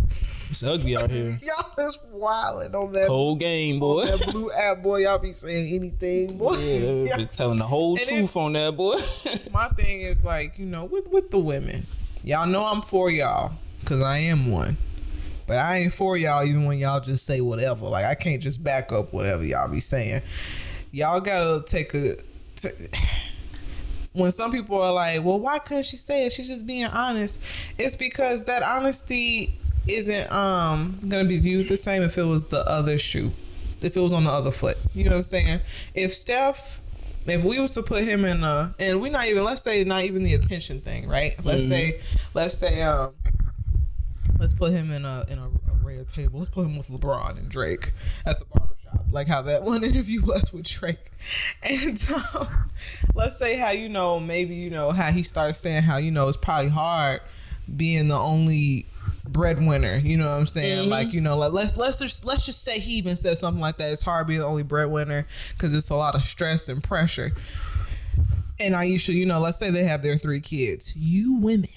[0.03, 1.37] it's ugly out here.
[1.43, 4.05] y'all is wilding on that, Cold game, boy.
[4.05, 4.99] that blue app, boy.
[4.99, 6.55] Y'all be saying anything, boy.
[6.59, 7.17] Yeah, Yeah.
[7.17, 8.95] be telling the whole And truth on that boy.
[9.51, 11.83] My thing is like, you know, with with the women,
[12.23, 13.51] y'all know I'm for y'all
[13.83, 14.77] because I am one.
[15.45, 17.85] But I ain't for y'all even when y'all just say whatever.
[17.87, 20.21] Like I can't just back up whatever y'all be saying.
[20.91, 22.15] Y'all gotta take a.
[22.55, 22.69] T-
[24.13, 26.33] when some people are like, "Well, why couldn't she say it?
[26.33, 27.41] She's just being honest."
[27.77, 29.53] It's because that honesty
[29.85, 33.31] isn't um gonna be viewed the same if it was the other shoe,
[33.81, 34.77] if it was on the other foot.
[34.93, 35.59] You know what I'm saying?
[35.93, 36.79] If Steph,
[37.25, 40.03] if we was to put him in a, and we not even let's say not
[40.03, 41.35] even the attention thing, right?
[41.43, 41.99] Let's say,
[42.33, 43.11] let's say um,
[44.37, 46.39] let's put him in a in a, a rare table.
[46.39, 47.91] Let's put him with LeBron and Drake
[48.25, 51.11] at the barbershop, like how that one interview was with Drake.
[51.61, 52.05] And
[52.35, 52.47] um,
[53.15, 56.27] let's say how you know maybe you know how he starts saying how you know
[56.27, 57.21] it's probably hard
[57.75, 58.85] being the only
[59.27, 59.97] breadwinner.
[59.97, 60.89] You know what I'm saying?
[60.89, 63.77] Like you know, like let's let's just let's just say he even said something like
[63.77, 63.91] that.
[63.91, 67.31] It's hard being the only breadwinner because it's a lot of stress and pressure.
[68.59, 70.95] And Aisha, you know, let's say they have their three kids.
[70.95, 71.69] You women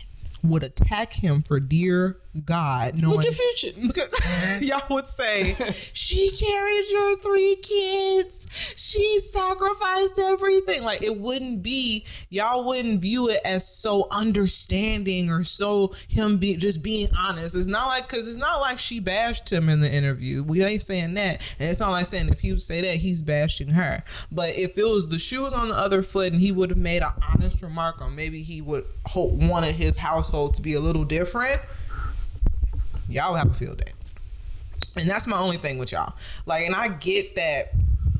[0.42, 3.80] would attack him for dear God, knowing Look at future.
[3.80, 4.11] Look at-
[4.62, 5.55] y'all would say
[5.93, 8.47] she carried your three kids.
[8.76, 10.82] She sacrificed everything.
[10.82, 12.05] Like it wouldn't be.
[12.30, 17.57] Y'all wouldn't view it as so understanding or so him be just being honest.
[17.57, 20.43] It's not like because it's not like she bashed him in the interview.
[20.43, 23.22] We ain't saying that, and it's not like saying if he would say that he's
[23.22, 24.03] bashing her.
[24.30, 26.78] But if it was the shoe was on the other foot and he would have
[26.78, 30.80] made an honest remark, or maybe he would hope wanted his household to be a
[30.80, 31.61] little different
[33.09, 33.92] y'all have a field day.
[34.98, 36.14] And that's my only thing with y'all.
[36.46, 37.72] Like, and I get that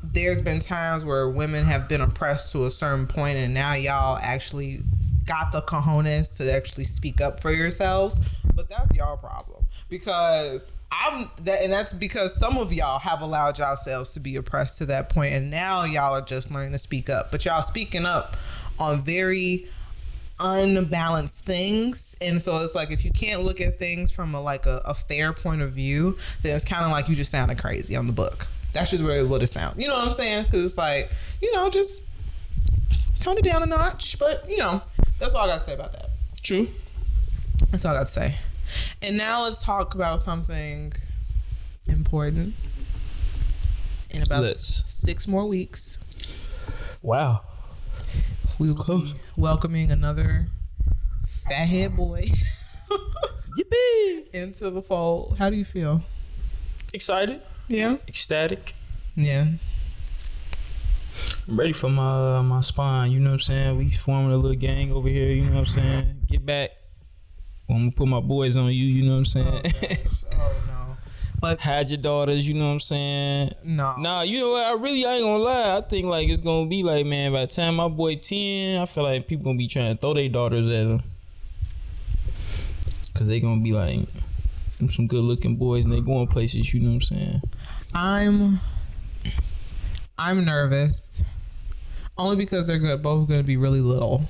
[0.03, 4.17] there's been times where women have been oppressed to a certain point, and now y'all
[4.21, 4.79] actually
[5.25, 8.19] got the cojones to actually speak up for yourselves.
[8.55, 13.59] But that's y'all problem because I'm that, and that's because some of y'all have allowed
[13.59, 17.09] yourselves to be oppressed to that point, and now y'all are just learning to speak
[17.09, 17.31] up.
[17.31, 18.37] But y'all speaking up
[18.79, 19.67] on very
[20.39, 24.65] unbalanced things and so it's like if you can't look at things from a like
[24.67, 27.95] a, a fair point of view then it's kind of like you just sounded crazy
[27.95, 29.79] on the book That's just where what it sounds.
[29.79, 30.43] You know what I'm saying?
[30.43, 31.11] Because it's like,
[31.41, 32.03] you know, just
[33.19, 34.19] tone it down a notch.
[34.19, 34.83] But you know,
[35.19, 36.09] that's all I got to say about that.
[36.43, 36.67] True.
[37.71, 38.35] That's all I got to say.
[39.01, 40.93] And now let's talk about something
[41.87, 42.53] important.
[44.11, 45.97] In about s- six more weeks,
[47.01, 47.41] Wow.
[48.59, 49.13] We will Close.
[49.13, 50.47] be welcoming another
[51.25, 52.27] fathead boy
[53.57, 54.27] Yippee!
[54.33, 55.35] into the fold.
[55.37, 56.03] How do you feel?
[56.93, 57.97] Excited, Yeah.
[58.07, 58.73] ecstatic.
[59.15, 59.45] Yeah.
[61.47, 63.11] I'm ready for my uh, my spine.
[63.11, 63.77] You know what I'm saying?
[63.77, 65.29] We forming a little gang over here.
[65.31, 66.21] You know what I'm saying?
[66.29, 66.71] Get back.
[67.69, 68.85] I'm gonna put my boys on you.
[68.85, 69.61] You know what I'm saying?
[70.31, 70.76] Oh no.
[71.41, 72.47] Let's Had your daughters.
[72.47, 73.51] You know what I'm saying?
[73.63, 73.95] no.
[73.97, 74.65] Nah, you know what?
[74.65, 75.77] I really I ain't gonna lie.
[75.77, 78.85] I think like it's gonna be like, man, by the time my boy ten, I
[78.85, 81.03] feel like people gonna be trying to throw their daughters at him.
[83.13, 84.07] Cause they gonna be like
[84.89, 87.41] some good looking boys and they going places, you know what I'm saying?
[87.93, 88.59] I'm
[90.17, 91.23] I'm nervous.
[92.17, 94.25] Only because they're good both gonna be really little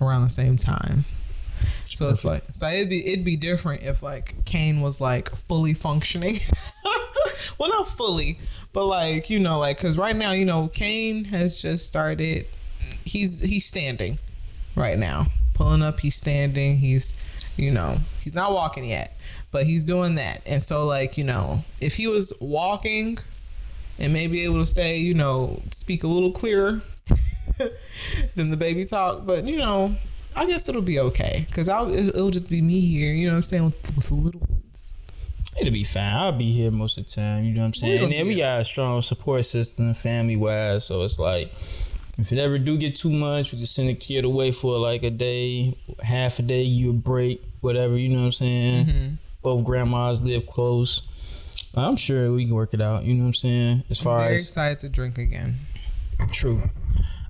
[0.00, 1.04] around the same time.
[1.96, 5.72] So it's like so it'd be it'd be different if like Kane was like fully
[5.72, 6.36] functioning.
[7.58, 8.38] well not fully,
[8.74, 12.44] but like, you know, like cause right now, you know, Kane has just started
[13.06, 14.18] he's he's standing
[14.74, 15.28] right now.
[15.54, 17.14] Pulling up, he's standing, he's
[17.56, 19.16] you know, he's not walking yet,
[19.50, 20.42] but he's doing that.
[20.46, 23.16] And so like, you know, if he was walking
[23.98, 26.82] and maybe able to say, you know, speak a little clearer
[28.34, 29.96] than the baby talk, but you know,
[30.36, 33.12] I guess it'll be okay because I'll it- it'll just be me here.
[33.14, 34.96] You know what I'm saying with, with the little ones.
[35.58, 36.12] It'll be fine.
[36.14, 37.44] I'll be here most of the time.
[37.44, 38.02] You know what I'm saying?
[38.04, 40.84] And then we got a strong support system, family wise.
[40.84, 41.50] So it's like,
[42.18, 45.02] if it ever do get too much, we can send a kid away for like
[45.02, 47.96] a day, half a day, you break, whatever.
[47.96, 48.86] You know what I'm saying?
[48.86, 49.14] Mm-hmm.
[49.42, 51.00] Both grandmas live close.
[51.74, 53.04] I'm sure we can work it out.
[53.04, 53.84] You know what I'm saying?
[53.88, 55.56] As far Very as excited to drink again.
[56.32, 56.62] True.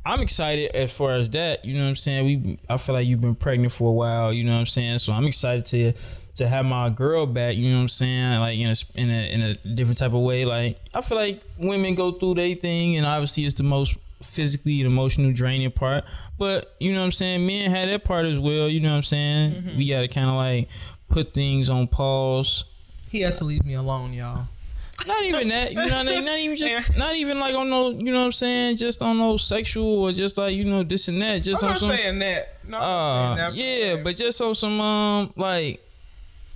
[0.07, 1.65] I'm excited as far as that.
[1.65, 2.25] You know what I'm saying?
[2.25, 4.33] We I feel like you've been pregnant for a while.
[4.33, 4.99] You know what I'm saying?
[4.99, 5.93] So I'm excited to
[6.37, 7.57] to have my girl back.
[7.57, 8.39] You know what I'm saying?
[8.39, 10.45] Like in a in a in a different type of way.
[10.45, 14.81] Like I feel like women go through their thing, and obviously it's the most physically
[14.81, 16.05] and emotional draining part.
[16.39, 17.45] But you know what I'm saying?
[17.45, 18.69] Men had that part as well.
[18.69, 19.55] You know what I'm saying?
[19.55, 19.77] Mm-hmm.
[19.77, 20.69] We got to kind of like
[21.09, 22.65] put things on pause.
[23.11, 24.47] He has to leave me alone, y'all.
[25.07, 26.25] Not even that, you know, what I mean?
[26.25, 29.19] not even just, not even like on no, you know what I'm saying, just on
[29.19, 31.91] no sexual or just like you know this and that, just I'm on not some,
[31.91, 32.59] saying that.
[32.67, 33.55] No, I'm uh, saying that.
[33.55, 35.85] yeah, but just on some, um, like,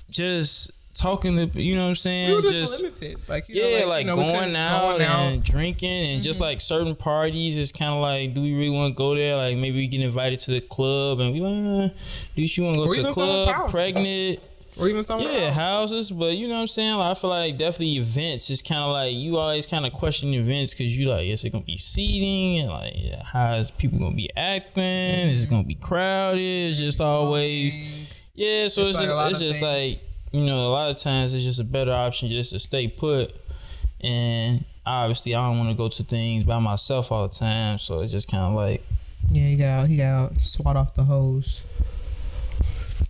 [0.09, 3.29] just talking to, you know what I'm we saying, were just, just limited.
[3.29, 5.21] Like you yeah, know, like, you know, going, out going out.
[5.33, 6.25] and drinking and Mm-hmm.
[6.25, 7.57] just like certain parties.
[7.57, 9.37] It's kind of like, do we really want to go there?
[9.37, 11.95] Like maybe we get invited to the club and we like, uh,
[12.35, 13.71] do you want to go Or to the club?
[13.71, 14.41] Pregnant.
[14.81, 15.55] Or even somewhere Yeah, else.
[15.57, 16.97] houses, but you know what I'm saying.
[16.97, 20.33] Like, I feel like definitely events is kind of like you always kind of question
[20.35, 23.99] events because you like, is it gonna be seating and like yeah, how is people
[23.99, 24.83] gonna be acting?
[24.85, 26.41] Is it gonna be crowded?
[26.41, 28.69] It's just always yeah.
[28.69, 29.95] So It's it's, like just it's just things.
[29.95, 30.03] like
[30.33, 33.35] you know a lot of times it's just a better option just to stay put
[34.01, 34.65] and.
[34.87, 38.11] Obviously, I don't want to go to things by myself all the time, so it's
[38.11, 38.83] just kind of like,
[39.31, 41.63] Yeah, he got he got swat off the hose.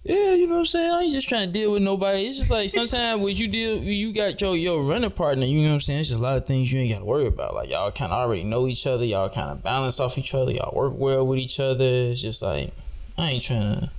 [0.02, 0.90] Yeah, you know what I'm saying?
[0.90, 2.24] I ain't just trying to deal with nobody.
[2.26, 5.44] It's just like sometimes when you deal, you got your your running partner.
[5.44, 6.00] You know what I'm saying?
[6.00, 7.54] It's just a lot of things you ain't got to worry about.
[7.54, 9.04] Like y'all kind of already know each other.
[9.04, 10.52] Y'all kind of balance off each other.
[10.52, 11.84] Y'all work well with each other.
[11.84, 12.72] It's just like
[13.18, 13.90] I ain't trying to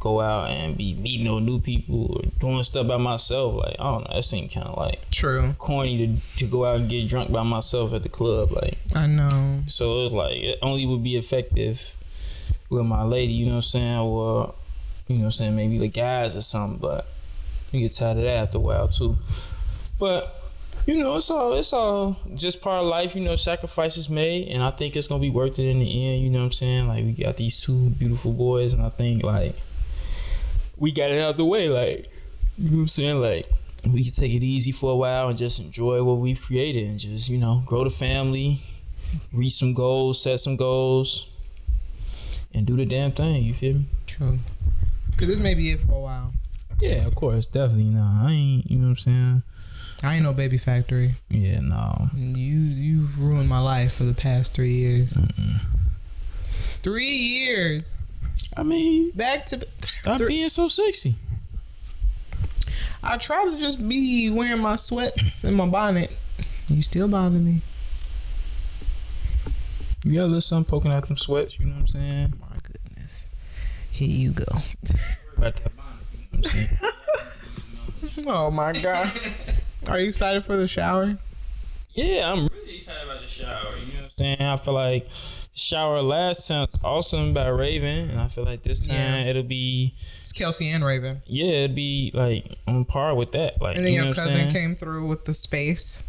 [0.00, 3.54] go out and be meeting no new people or doing stuff by myself.
[3.54, 4.14] Like I don't know.
[4.16, 5.54] That seems kind of like True.
[5.58, 8.50] corny to to go out and get drunk by myself at the club.
[8.50, 9.62] Like I know.
[9.68, 11.94] so it's like it only would be effective
[12.68, 14.52] with my lady, you know what I'm saying, or
[15.08, 17.06] you know what I'm saying, maybe the guys or something, but
[17.72, 19.16] you get tired of that after a while too.
[19.98, 20.32] But
[20.86, 24.62] you know, it's all it's all just part of life, you know, sacrifices made and
[24.62, 26.88] I think it's gonna be worth it in the end, you know what I'm saying?
[26.88, 29.56] Like we got these two beautiful boys and I think like
[30.76, 32.10] we got it out the way, like
[32.58, 33.20] you know what I'm saying?
[33.20, 33.46] Like
[33.92, 36.98] we can take it easy for a while and just enjoy what we've created and
[36.98, 38.60] just, you know, grow the family,
[39.32, 41.36] reach some goals, set some goals,
[42.54, 43.44] and do the damn thing.
[43.44, 43.84] You feel me?
[44.06, 44.38] True.
[45.18, 46.32] Cause this may be it for a while.
[46.80, 47.84] Yeah, of course, definitely.
[47.84, 48.70] No, I ain't.
[48.70, 49.42] You know what I'm saying?
[50.04, 51.14] I ain't no baby factory.
[51.30, 52.08] Yeah, no.
[52.14, 55.16] You you've ruined my life for the past three years.
[56.82, 58.02] Three years.
[58.56, 59.66] I mean, Back to.
[59.86, 61.14] stop Three- being so sexy.
[63.02, 66.10] I try to just be wearing my sweats and my bonnet.
[66.68, 67.60] You still bother me.
[70.04, 71.58] You got a little something poking out them sweats.
[71.58, 72.32] You know what I'm saying?
[74.00, 74.08] My goodness.
[74.08, 74.44] Here you go.
[75.36, 78.26] About that bonnet, you know what I'm saying?
[78.26, 79.10] Oh my god.
[79.88, 81.16] Are you excited for the shower?
[81.94, 83.46] Yeah, I'm really excited about the shower.
[83.78, 84.40] You know what I'm saying?
[84.42, 85.08] I feel like
[85.54, 89.24] shower last time was awesome by Raven, and I feel like this time Yeah.
[89.30, 91.22] it'll be It's Kelsey and Raven.
[91.26, 93.60] yeah, it'd be like on par with that.
[93.62, 96.02] Like And then you your what cousin came through with the space.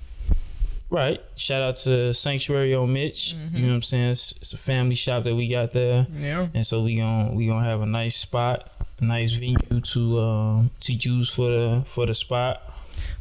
[0.89, 1.21] Right.
[1.35, 3.35] Shout out to Sanctuary on Mitch.
[3.35, 3.57] Mm-hmm.
[3.57, 4.11] You know what I'm saying?
[4.11, 6.07] It's, it's a family shop that we got there.
[6.15, 6.47] Yeah.
[6.53, 10.71] And so we gon' we gonna have a nice spot, a nice venue to um
[10.81, 12.61] to use for the for the spot.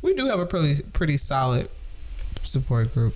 [0.00, 1.68] We do have a pretty pretty solid
[2.44, 3.14] support group.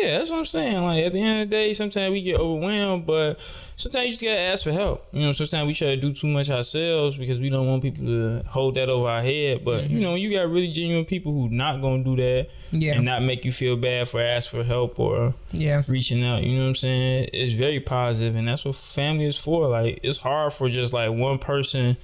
[0.00, 0.82] Yeah, that's what I'm saying.
[0.82, 3.38] Like at the end of the day, sometimes we get overwhelmed, but
[3.76, 5.06] sometimes you just gotta ask for help.
[5.12, 8.04] You know, sometimes we try to do too much ourselves because we don't want people
[8.04, 9.64] to hold that over our head.
[9.64, 12.94] But you know, you got really genuine people who not gonna do that Yeah.
[12.96, 15.82] and not make you feel bad for asking for help or Yeah.
[15.86, 16.42] reaching out.
[16.42, 17.28] You know what I'm saying?
[17.32, 19.68] It's very positive, and that's what family is for.
[19.68, 21.96] Like it's hard for just like one person.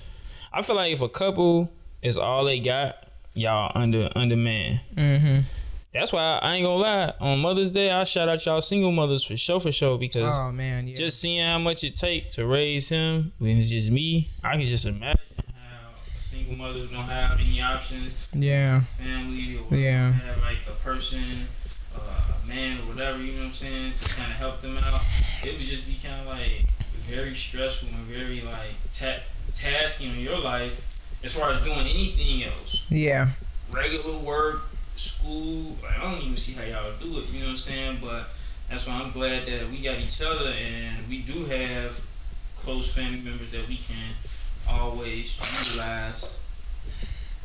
[0.52, 1.70] I feel like if a couple
[2.02, 4.80] is all they got, y'all under underman.
[4.96, 5.38] Mm-hmm.
[5.92, 7.12] That's why I ain't gonna lie.
[7.20, 10.52] On Mother's Day, I shout out y'all single mothers for sure, for sure, because Oh
[10.52, 10.94] man, yeah.
[10.94, 14.66] just seeing how much it take to raise him when it's just me, I can
[14.66, 15.18] just imagine
[15.56, 18.82] how a single mother don't have any options, yeah.
[18.98, 20.12] family or Yeah.
[20.12, 21.24] have like a person,
[21.98, 24.78] uh, a man or whatever, you know what I'm saying, to kind of help them
[24.78, 25.00] out.
[25.42, 26.66] It would just be kind of like
[27.08, 29.24] very stressful and very like ta-
[29.56, 33.30] tasking in your life as far as doing anything else Yeah.
[33.72, 34.62] regular work,
[35.00, 35.76] school.
[35.82, 37.28] Like, I don't even see how y'all do it.
[37.32, 37.98] You know what I'm saying?
[38.02, 38.28] But
[38.68, 41.98] that's why I'm glad that we got each other and we do have
[42.58, 43.96] close family members that we can
[44.68, 46.38] always utilize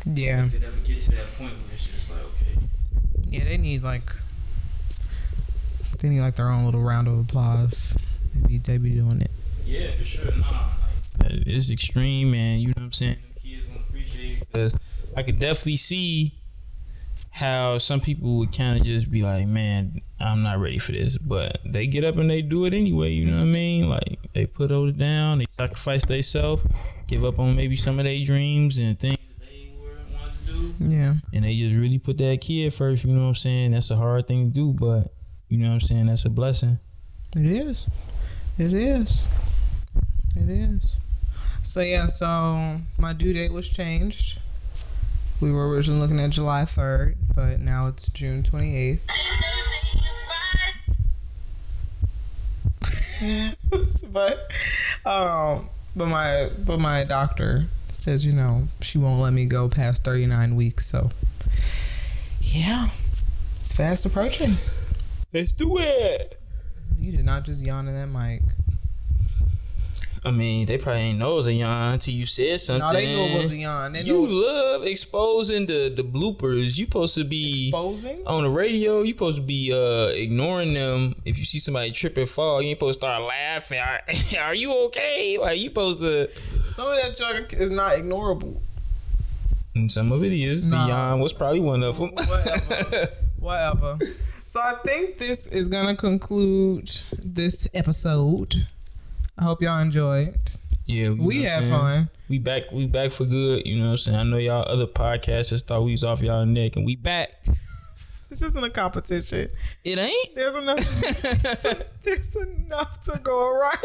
[0.06, 0.45] Yeah.
[0.45, 2.68] if it ever get to that point where it's just like, okay,
[3.30, 4.12] Yeah, they need like
[5.99, 7.95] they need like their own little round of applause.
[8.36, 9.32] They be they be doing it.
[9.66, 10.68] yeah, for sure, nah.
[11.22, 13.16] Like, it's extreme, and you know what I'm saying.
[13.41, 14.76] Kids gonna appreciate it because
[15.16, 16.34] I could definitely see
[17.36, 21.18] how some people would kind of just be like, "Man, I'm not ready for this,"
[21.18, 23.12] but they get up and they do it anyway.
[23.12, 23.52] You know what I mm-hmm.
[23.52, 23.90] mean?
[23.90, 26.64] Like they put it down, they sacrifice themselves,
[27.08, 29.70] give up on maybe some of their dreams and things they
[30.46, 31.16] to do, Yeah.
[31.34, 33.04] and they just really put that kid first.
[33.04, 33.72] You know what I'm saying?
[33.72, 35.14] That's a hard thing to do, but
[35.50, 36.06] you know what I'm saying?
[36.06, 36.80] That's a blessing.
[37.36, 37.86] It is.
[38.58, 39.28] It is.
[40.38, 40.98] It is.
[41.64, 44.40] So yeah, so my due date was changed.
[45.42, 49.02] We were originally looking at July 3rd, but now it's June 28th.
[54.12, 54.52] but
[55.06, 60.04] um but my but my doctor says, you know, she won't let me go past
[60.04, 61.12] 39 weeks, so
[62.42, 62.90] yeah.
[63.60, 64.54] It's fast approaching.
[65.34, 66.40] Let's do it.
[67.00, 68.42] You did not just yawn in that mic.
[70.26, 72.88] I mean, they probably ain't know it was a yawn until you said something.
[72.88, 73.94] No, they knew it was a yawn.
[73.94, 76.78] They You knew love exposing the the bloopers.
[76.80, 78.26] You supposed to be exposing.
[78.26, 79.04] on the radio.
[79.04, 81.16] You supposed to be uh ignoring them.
[81.26, 83.80] If you see somebody trip and fall, you ain't supposed to start laughing.
[83.80, 84.02] Are,
[84.40, 85.38] are you okay?
[85.40, 86.30] Like you supposed to.
[86.64, 88.60] Some of that junk is not ignorable.
[89.76, 90.68] And some of it is.
[90.68, 90.86] Nah.
[90.86, 92.12] The yawn was probably one of them.
[92.14, 93.08] Whatever.
[93.40, 94.00] Whatever.
[94.46, 96.90] So I think this is gonna conclude
[97.22, 98.68] this episode.
[99.38, 100.36] I hope y'all enjoyed.
[100.86, 102.10] yeah, We had fun.
[102.30, 102.72] We back.
[102.72, 103.66] We back for good.
[103.66, 104.18] You know what I'm saying?
[104.18, 107.32] I know y'all other podcasters thought we was off y'all neck, and we back.
[108.28, 109.50] This isn't a competition.
[109.84, 110.36] It ain't.
[110.36, 110.80] There's enough.
[112.04, 113.78] there's enough to go around.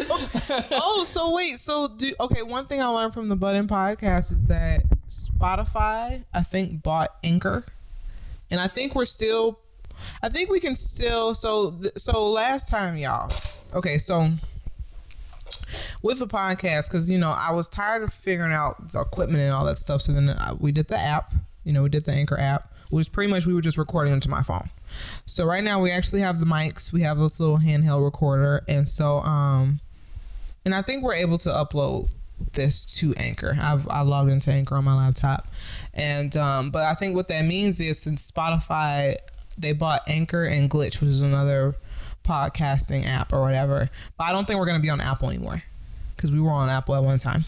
[0.72, 1.58] oh, so wait.
[1.58, 2.42] So do okay.
[2.42, 7.64] One thing I learned from the Budden podcast is that Spotify, I think, bought Anchor,
[8.50, 9.60] and I think we're still.
[10.22, 11.34] I think we can still.
[11.34, 13.30] So th- so last time, y'all.
[13.74, 14.30] Okay, so
[16.02, 19.54] with the podcast, because you know I was tired of figuring out the equipment and
[19.54, 20.02] all that stuff.
[20.02, 21.32] So then uh, we did the app.
[21.64, 24.30] You know, we did the Anchor app, which pretty much we were just recording into
[24.30, 24.70] my phone.
[25.26, 26.92] So right now we actually have the mics.
[26.92, 29.80] We have this little handheld recorder, and so um,
[30.64, 32.12] and I think we're able to upload
[32.54, 33.56] this to Anchor.
[33.60, 35.46] I've I logged into Anchor on my laptop,
[35.94, 39.16] and um, but I think what that means is since Spotify
[39.58, 41.74] they bought Anchor and Glitch, which is another
[42.24, 43.90] podcasting app or whatever.
[44.16, 45.62] But I don't think we're gonna be on Apple anymore
[46.16, 47.44] because we were on Apple at one time.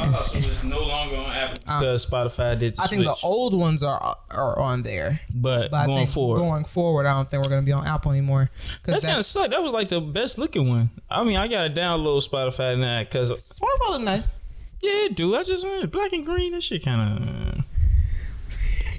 [0.00, 2.76] Oh, so it's no longer on Apple because Spotify did.
[2.76, 6.10] The I think the old ones are are on there, but, but I going think
[6.10, 8.50] forward, going forward, I don't think we're gonna be on Apple anymore.
[8.56, 9.50] That's Because kind of suck.
[9.50, 10.90] That was like the best looking one.
[11.10, 14.34] I mean, I gotta download Spotify now because Spotify look nice.
[14.80, 15.34] yeah, it do.
[15.34, 16.52] I just uh, black and green.
[16.52, 17.64] That shit kind of.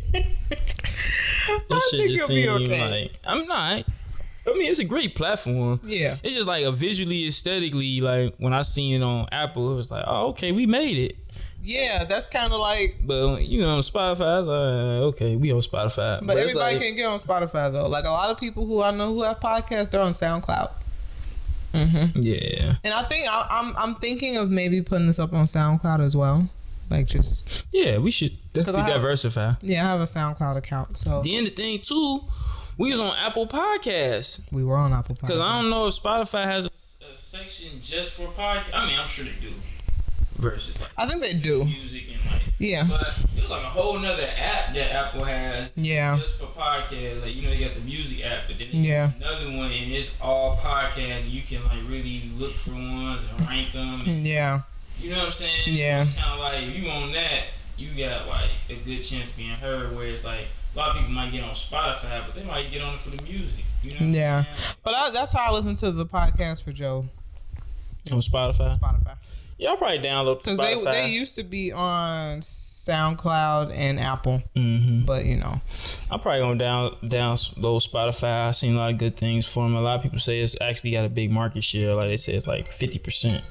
[0.11, 0.25] that
[1.71, 3.03] I shit think just you'll be seem okay.
[3.03, 3.85] like I'm not.
[4.53, 5.79] I mean, it's a great platform.
[5.83, 6.17] Yeah.
[6.23, 9.89] It's just like a visually, aesthetically, like when I seen it on Apple, it was
[9.91, 11.17] like, oh, okay, we made it.
[11.63, 12.97] Yeah, that's kind of like.
[13.05, 16.19] But you know, on Spotify, like, okay, we on Spotify.
[16.19, 17.87] But, But, everybody like, can get on Spotify though.
[17.87, 20.71] Like a lot of people who I know who have podcasts, they're on SoundCloud.
[21.73, 22.19] Mm-hmm.
[22.21, 25.99] yeah, And I think I, I'm I'm thinking of maybe putting this up on SoundCloud
[25.99, 26.49] as well.
[26.89, 29.53] Like just yeah, we should definitely I have- diversify.
[29.61, 32.21] yeah, I have a SoundCloud account, so Then the thing too,
[32.79, 35.21] we was on Apple Podcasts we were on Apple Podcasts.
[35.27, 36.69] because I don't know if Spotify has a,
[37.13, 38.73] a section just for podcast.
[38.73, 39.51] I mean, I'm sure they do.
[40.37, 41.65] Versus like I think they do.
[41.65, 45.71] music and like, Yeah, but it was like a whole nother app that Apple has
[45.75, 47.21] yeah, just for podcasts.
[47.21, 49.11] Like you know, you got the music app, but then Yeah.
[49.17, 51.29] another one, and it's all podcasts.
[51.29, 54.01] You can like really look for ones and rank them.
[54.05, 54.61] And, mm, yeah,
[55.01, 55.63] you know what I'm saying?
[55.75, 56.03] Yeah.
[56.03, 57.43] It's kind of like if you on that,
[57.77, 59.93] you got like a good chance of being heard.
[59.93, 62.81] Where it's like a lot of people might get on Spotify, but they might get
[62.81, 63.65] on it for the music.
[63.83, 64.17] You know?
[64.17, 64.43] Yeah.
[64.83, 67.05] But I, that's how I listen to the podcast for Joe
[68.11, 68.77] On Spotify.
[68.77, 69.15] Spotify
[69.57, 75.01] Y'all probably download because they they used to be on SoundCloud and Apple, Mm-hmm.
[75.05, 75.59] but you know,
[76.09, 78.47] I'm probably gonna down download Spotify.
[78.47, 79.75] I've seen a lot of good things for them.
[79.75, 81.93] A lot of people say it's actually got a big market share.
[81.93, 83.43] Like they say, it's like 50 percent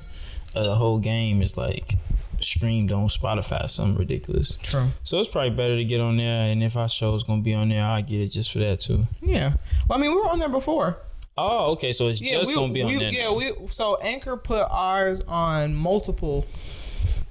[0.55, 1.97] of the whole game is like
[2.41, 3.69] streamed on Spotify.
[3.69, 4.57] Something ridiculous.
[4.57, 4.89] true.
[5.03, 6.51] So it's probably better to get on there.
[6.51, 9.05] And if our show's gonna be on there, I get it just for that too.
[9.23, 9.53] Yeah,
[9.89, 10.99] well, I mean, we were on there before.
[11.37, 11.93] Oh, okay.
[11.93, 13.13] So it's Yeah, just we, gonna be on we, there.
[13.13, 13.35] Yeah, now.
[13.37, 16.47] we so Anchor put ours on multiple.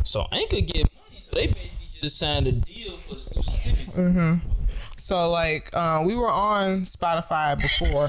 [0.04, 1.20] So Anchor get money.
[1.20, 3.92] So they basically just signed a deal for exclusivity.
[3.94, 4.50] Mm-hmm.
[4.98, 8.06] So like, uh, we were on Spotify before.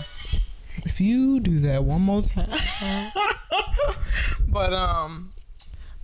[0.87, 2.49] if you do that one more time,
[4.49, 5.33] but um,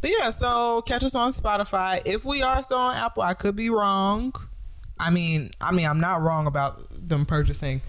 [0.04, 0.28] but yeah.
[0.28, 2.02] So catch us on Spotify.
[2.04, 4.34] If we are still on Apple, I could be wrong.
[4.98, 7.80] I mean, I mean, I'm not wrong about them purchasing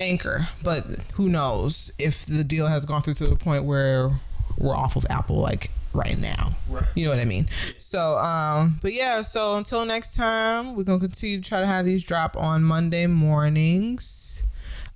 [0.00, 0.84] Anchor, but
[1.16, 4.10] who knows if the deal has gone through to the point where
[4.56, 6.52] we're off of Apple like right now.
[6.66, 6.86] Right.
[6.94, 7.46] You know what I mean?
[7.76, 11.84] So, um, but yeah, so until next time, we're gonna continue to try to have
[11.84, 14.46] these drop on Monday mornings.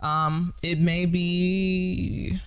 [0.01, 2.41] Um, it may be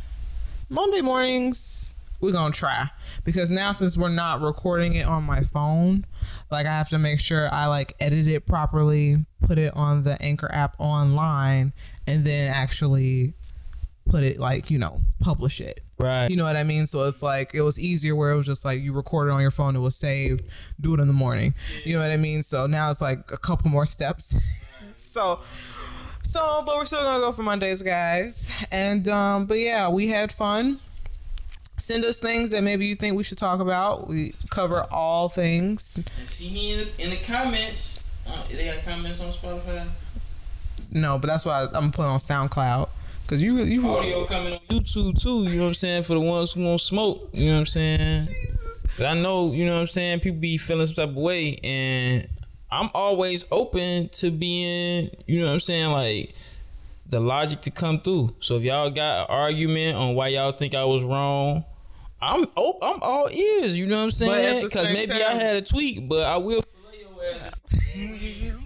[0.69, 1.94] Monday mornings.
[2.21, 2.89] We're gonna try
[3.23, 6.05] because now since we're not recording it on my phone,
[6.49, 10.21] like I have to make sure I like edit it properly, put it on the
[10.21, 11.73] Anchor app online,
[12.07, 13.33] and then actually
[14.09, 15.81] put it like you know publish it.
[15.97, 16.29] Right.
[16.29, 16.87] You know what I mean?
[16.87, 19.41] So it's like it was easier where it was just like you record it on
[19.41, 20.45] your phone, it was saved,
[20.79, 21.53] do it in the morning.
[21.83, 22.43] You know what I mean?
[22.43, 24.35] So now it's like a couple more steps.
[24.95, 25.41] so
[26.23, 28.65] so but we're still gonna go for Mondays, guys.
[28.71, 30.79] And um but yeah, we had fun.
[31.77, 34.07] Send us things that maybe you think we should talk about.
[34.07, 35.97] We cover all things.
[36.19, 38.03] And see me in the, in the comments.
[38.27, 39.85] Uh, they got comments on Spotify.
[40.91, 42.89] No, but that's why I'm gonna put on SoundCloud.
[43.27, 45.43] Cause you you Audio coming on YouTube too.
[45.45, 46.03] You know what I'm saying?
[46.03, 47.29] For the ones who won't smoke.
[47.33, 48.19] You know what I'm saying?
[48.19, 48.59] Jesus.
[49.01, 52.27] I know, you know what I'm saying, people be feeling some type of way and
[52.71, 56.35] I'm always open to being, you know what I'm saying, like
[57.15, 58.35] the logic to come through.
[58.41, 61.63] So if y'all got an argument on why y'all think I was wrong,
[62.21, 64.63] I'm op- I'm all ears, you know what I'm saying?
[64.63, 67.51] Cuz maybe time- I had a tweak, but I will fillet your ass.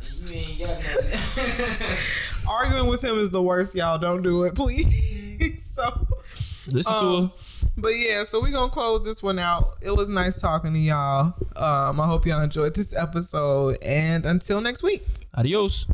[0.00, 2.50] And you ain't got nothing.
[2.50, 3.98] Arguing with him is the worst, y'all.
[3.98, 5.64] Don't do it, please.
[5.74, 6.06] so
[6.72, 7.32] Listen to Um, her.
[7.78, 9.76] But yeah, so we're gonna close this one out.
[9.80, 11.34] It was nice talking to y'all.
[11.56, 13.78] Um, I hope y'all enjoyed this episode.
[13.82, 15.02] And until next week.
[15.34, 15.86] Adios.